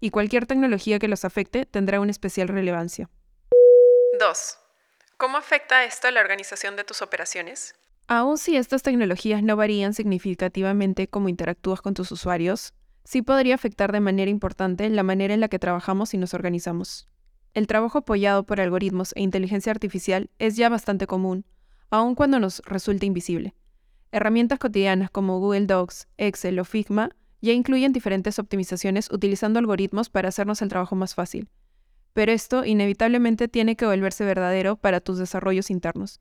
y 0.00 0.10
cualquier 0.10 0.46
tecnología 0.46 0.98
que 0.98 1.08
los 1.08 1.24
afecte 1.24 1.66
tendrá 1.66 2.00
una 2.00 2.12
especial 2.12 2.48
relevancia. 2.48 3.10
2. 4.18 4.58
¿Cómo 5.16 5.36
afecta 5.36 5.84
esto 5.84 6.08
a 6.08 6.10
la 6.10 6.20
organización 6.20 6.76
de 6.76 6.84
tus 6.84 7.02
operaciones? 7.02 7.74
Aun 8.06 8.36
si 8.36 8.56
estas 8.56 8.82
tecnologías 8.82 9.42
no 9.42 9.56
varían 9.56 9.94
significativamente 9.94 11.08
cómo 11.08 11.28
interactúas 11.28 11.80
con 11.80 11.94
tus 11.94 12.12
usuarios, 12.12 12.74
sí 13.04 13.22
podría 13.22 13.54
afectar 13.54 13.92
de 13.92 14.00
manera 14.00 14.30
importante 14.30 14.88
la 14.90 15.02
manera 15.02 15.34
en 15.34 15.40
la 15.40 15.48
que 15.48 15.58
trabajamos 15.58 16.12
y 16.14 16.18
nos 16.18 16.34
organizamos. 16.34 17.08
El 17.54 17.66
trabajo 17.66 17.98
apoyado 17.98 18.44
por 18.44 18.60
algoritmos 18.60 19.12
e 19.14 19.22
inteligencia 19.22 19.72
artificial 19.72 20.30
es 20.38 20.56
ya 20.56 20.68
bastante 20.68 21.06
común, 21.06 21.44
aun 21.90 22.14
cuando 22.14 22.38
nos 22.38 22.62
resulte 22.64 23.06
invisible. 23.06 23.54
Herramientas 24.10 24.58
cotidianas 24.58 25.10
como 25.10 25.38
Google 25.38 25.66
Docs, 25.66 26.08
Excel 26.16 26.58
o 26.58 26.64
Figma 26.64 27.10
ya 27.40 27.52
incluyen 27.52 27.92
diferentes 27.92 28.38
optimizaciones 28.38 29.10
utilizando 29.10 29.58
algoritmos 29.58 30.10
para 30.10 30.28
hacernos 30.28 30.62
el 30.62 30.68
trabajo 30.68 30.96
más 30.96 31.14
fácil. 31.14 31.48
Pero 32.12 32.32
esto 32.32 32.64
inevitablemente 32.64 33.48
tiene 33.48 33.74
que 33.74 33.86
volverse 33.86 34.24
verdadero 34.24 34.76
para 34.76 35.00
tus 35.00 35.18
desarrollos 35.18 35.70
internos. 35.70 36.20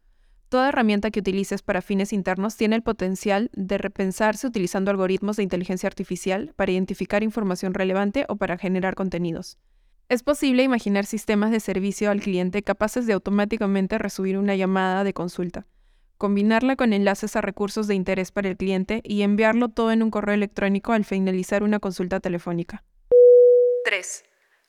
Toda 0.51 0.67
herramienta 0.67 1.11
que 1.11 1.21
utilices 1.21 1.61
para 1.61 1.81
fines 1.81 2.11
internos 2.11 2.57
tiene 2.57 2.75
el 2.75 2.83
potencial 2.83 3.49
de 3.53 3.77
repensarse 3.77 4.45
utilizando 4.45 4.91
algoritmos 4.91 5.37
de 5.37 5.43
inteligencia 5.43 5.87
artificial 5.87 6.53
para 6.57 6.73
identificar 6.73 7.23
información 7.23 7.73
relevante 7.73 8.25
o 8.27 8.35
para 8.35 8.57
generar 8.57 8.95
contenidos. 8.95 9.57
Es 10.09 10.23
posible 10.23 10.63
imaginar 10.63 11.05
sistemas 11.05 11.51
de 11.51 11.61
servicio 11.61 12.11
al 12.11 12.19
cliente 12.19 12.63
capaces 12.63 13.07
de 13.07 13.13
automáticamente 13.13 13.97
recibir 13.97 14.37
una 14.37 14.53
llamada 14.57 15.05
de 15.05 15.13
consulta, 15.13 15.67
combinarla 16.17 16.75
con 16.75 16.91
enlaces 16.91 17.37
a 17.37 17.41
recursos 17.41 17.87
de 17.87 17.95
interés 17.95 18.33
para 18.33 18.49
el 18.49 18.57
cliente 18.57 18.99
y 19.05 19.21
enviarlo 19.21 19.69
todo 19.69 19.93
en 19.93 20.03
un 20.03 20.11
correo 20.11 20.35
electrónico 20.35 20.91
al 20.91 21.05
finalizar 21.05 21.63
una 21.63 21.79
consulta 21.79 22.19
telefónica. 22.19 22.83
3. 23.85 24.25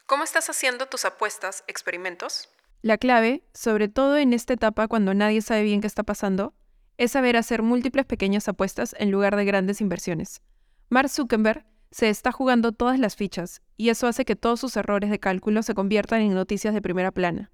¿Cómo 0.06 0.22
estás 0.22 0.48
haciendo 0.48 0.86
tus 0.86 1.04
apuestas, 1.04 1.64
experimentos? 1.66 2.51
La 2.82 2.98
clave, 2.98 3.44
sobre 3.54 3.86
todo 3.86 4.16
en 4.16 4.32
esta 4.32 4.54
etapa 4.54 4.88
cuando 4.88 5.14
nadie 5.14 5.40
sabe 5.40 5.62
bien 5.62 5.80
qué 5.80 5.86
está 5.86 6.02
pasando, 6.02 6.52
es 6.98 7.12
saber 7.12 7.36
hacer 7.36 7.62
múltiples 7.62 8.06
pequeñas 8.06 8.48
apuestas 8.48 8.96
en 8.98 9.12
lugar 9.12 9.36
de 9.36 9.44
grandes 9.44 9.80
inversiones. 9.80 10.42
Mark 10.88 11.08
Zuckerberg 11.08 11.64
se 11.92 12.08
está 12.08 12.32
jugando 12.32 12.72
todas 12.72 12.98
las 12.98 13.14
fichas, 13.14 13.62
y 13.76 13.90
eso 13.90 14.08
hace 14.08 14.24
que 14.24 14.34
todos 14.34 14.58
sus 14.58 14.76
errores 14.76 15.10
de 15.10 15.20
cálculo 15.20 15.62
se 15.62 15.74
conviertan 15.74 16.22
en 16.22 16.34
noticias 16.34 16.74
de 16.74 16.82
primera 16.82 17.12
plana. 17.12 17.52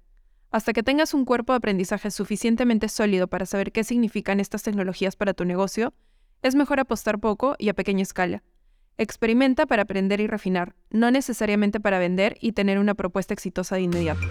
Hasta 0.49 0.73
que 0.73 0.81
tengas 0.81 1.13
un 1.13 1.25
cuerpo 1.25 1.53
de 1.53 1.57
aprendizaje 1.57 2.09
suficientemente 2.09 2.89
sólido 2.89 3.27
para 3.27 3.45
saber 3.45 3.71
qué 3.71 3.83
significan 3.83 4.39
estas 4.39 4.63
tecnologías 4.63 5.15
para 5.15 5.35
tu 5.35 5.45
negocio, 5.45 5.93
es 6.41 6.55
mejor 6.55 6.79
apostar 6.79 7.19
poco 7.19 7.55
y 7.59 7.69
a 7.69 7.75
pequeña 7.75 8.01
escala. 8.01 8.41
Experimenta 8.97 9.67
para 9.67 9.83
aprender 9.83 10.21
y 10.21 10.27
refinar, 10.27 10.73
no 10.89 11.11
necesariamente 11.11 11.79
para 11.79 11.99
vender 11.99 12.35
y 12.41 12.53
tener 12.53 12.79
una 12.79 12.95
propuesta 12.95 13.35
exitosa 13.35 13.75
de 13.75 13.83
inmediato. 13.83 14.27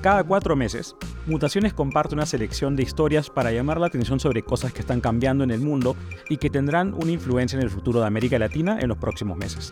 Cada 0.00 0.24
cuatro 0.24 0.56
meses, 0.56 0.94
Mutaciones 1.28 1.74
comparte 1.74 2.14
una 2.14 2.24
selección 2.24 2.74
de 2.74 2.82
historias 2.82 3.28
para 3.28 3.52
llamar 3.52 3.78
la 3.78 3.88
atención 3.88 4.18
sobre 4.18 4.42
cosas 4.42 4.72
que 4.72 4.80
están 4.80 5.02
cambiando 5.02 5.44
en 5.44 5.50
el 5.50 5.60
mundo 5.60 5.94
y 6.30 6.38
que 6.38 6.48
tendrán 6.48 6.94
una 6.94 7.12
influencia 7.12 7.58
en 7.58 7.62
el 7.62 7.68
futuro 7.68 8.00
de 8.00 8.06
América 8.06 8.38
Latina 8.38 8.78
en 8.80 8.88
los 8.88 8.96
próximos 8.96 9.36
meses. 9.36 9.70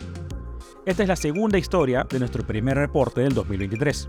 Esta 0.85 1.01
es 1.01 1.09
la 1.09 1.15
segunda 1.15 1.57
historia 1.57 2.05
de 2.07 2.19
nuestro 2.19 2.45
primer 2.45 2.77
reporte 2.77 3.21
del 3.21 3.33
2023. 3.33 4.07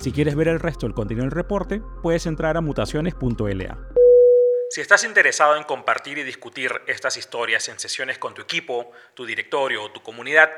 Si 0.00 0.12
quieres 0.12 0.36
ver 0.36 0.48
el 0.48 0.60
resto 0.60 0.84
del 0.84 0.94
contenido 0.94 1.24
del 1.24 1.30
reporte, 1.30 1.80
puedes 2.02 2.26
entrar 2.26 2.58
a 2.58 2.60
mutaciones.la. 2.60 3.78
Si 4.68 4.80
estás 4.82 5.04
interesado 5.04 5.56
en 5.56 5.64
compartir 5.64 6.18
y 6.18 6.24
discutir 6.24 6.72
estas 6.86 7.16
historias 7.16 7.70
en 7.70 7.78
sesiones 7.78 8.18
con 8.18 8.34
tu 8.34 8.42
equipo, 8.42 8.90
tu 9.14 9.24
directorio 9.24 9.82
o 9.82 9.90
tu 9.92 10.02
comunidad, 10.02 10.50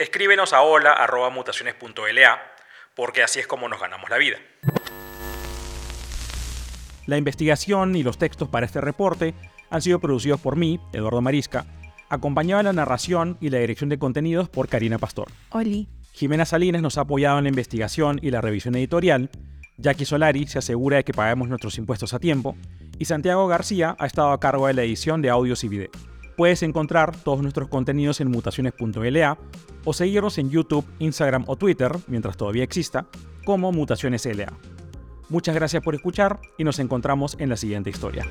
escríbenos 0.00 0.54
a 0.54 0.62
hola.mutaciones.la 0.62 2.42
porque 2.96 3.22
así 3.22 3.38
es 3.38 3.46
como 3.46 3.68
nos 3.68 3.80
ganamos 3.80 4.08
la 4.10 4.16
vida. 4.16 4.38
La 7.06 7.18
investigación 7.18 7.94
y 7.96 8.02
los 8.02 8.18
textos 8.18 8.48
para 8.48 8.66
este 8.66 8.80
reporte 8.80 9.34
han 9.68 9.82
sido 9.82 10.00
producidos 10.00 10.40
por 10.40 10.56
mí, 10.56 10.80
Eduardo 10.92 11.20
Marisca, 11.20 11.66
acompañado 12.08 12.60
en 12.60 12.66
la 12.66 12.72
narración 12.72 13.36
y 13.40 13.50
la 13.50 13.58
dirección 13.58 13.90
de 13.90 13.98
contenidos 13.98 14.48
por 14.48 14.68
Karina 14.68 14.98
Pastor. 14.98 15.28
Oli. 15.50 15.88
Jimena 16.12 16.44
Salines 16.44 16.82
nos 16.82 16.98
ha 16.98 17.02
apoyado 17.02 17.38
en 17.38 17.44
la 17.44 17.50
investigación 17.50 18.18
y 18.22 18.30
la 18.30 18.40
revisión 18.40 18.74
editorial, 18.74 19.30
Jackie 19.76 20.04
Solari 20.04 20.46
se 20.46 20.58
asegura 20.58 20.96
de 20.98 21.04
que 21.04 21.12
paguemos 21.12 21.48
nuestros 21.48 21.78
impuestos 21.78 22.12
a 22.14 22.18
tiempo, 22.18 22.56
y 22.98 23.04
Santiago 23.04 23.46
García 23.46 23.96
ha 23.98 24.06
estado 24.06 24.30
a 24.30 24.40
cargo 24.40 24.66
de 24.66 24.74
la 24.74 24.82
edición 24.82 25.22
de 25.22 25.30
audios 25.30 25.62
y 25.64 25.68
video. 25.68 25.90
Puedes 26.36 26.62
encontrar 26.62 27.16
todos 27.16 27.42
nuestros 27.42 27.68
contenidos 27.68 28.20
en 28.20 28.30
mutaciones.la 28.30 29.38
o 29.84 29.92
seguirnos 29.92 30.38
en 30.38 30.50
YouTube, 30.50 30.84
Instagram 30.98 31.44
o 31.46 31.56
Twitter, 31.56 31.92
mientras 32.06 32.36
todavía 32.36 32.64
exista, 32.64 33.06
como 33.44 33.72
Mutaciones 33.72 34.26
LA. 34.26 34.52
Muchas 35.28 35.54
gracias 35.54 35.82
por 35.82 35.94
escuchar 35.94 36.40
y 36.58 36.64
nos 36.64 36.78
encontramos 36.78 37.36
en 37.38 37.48
la 37.48 37.56
siguiente 37.56 37.90
historia. 37.90 38.26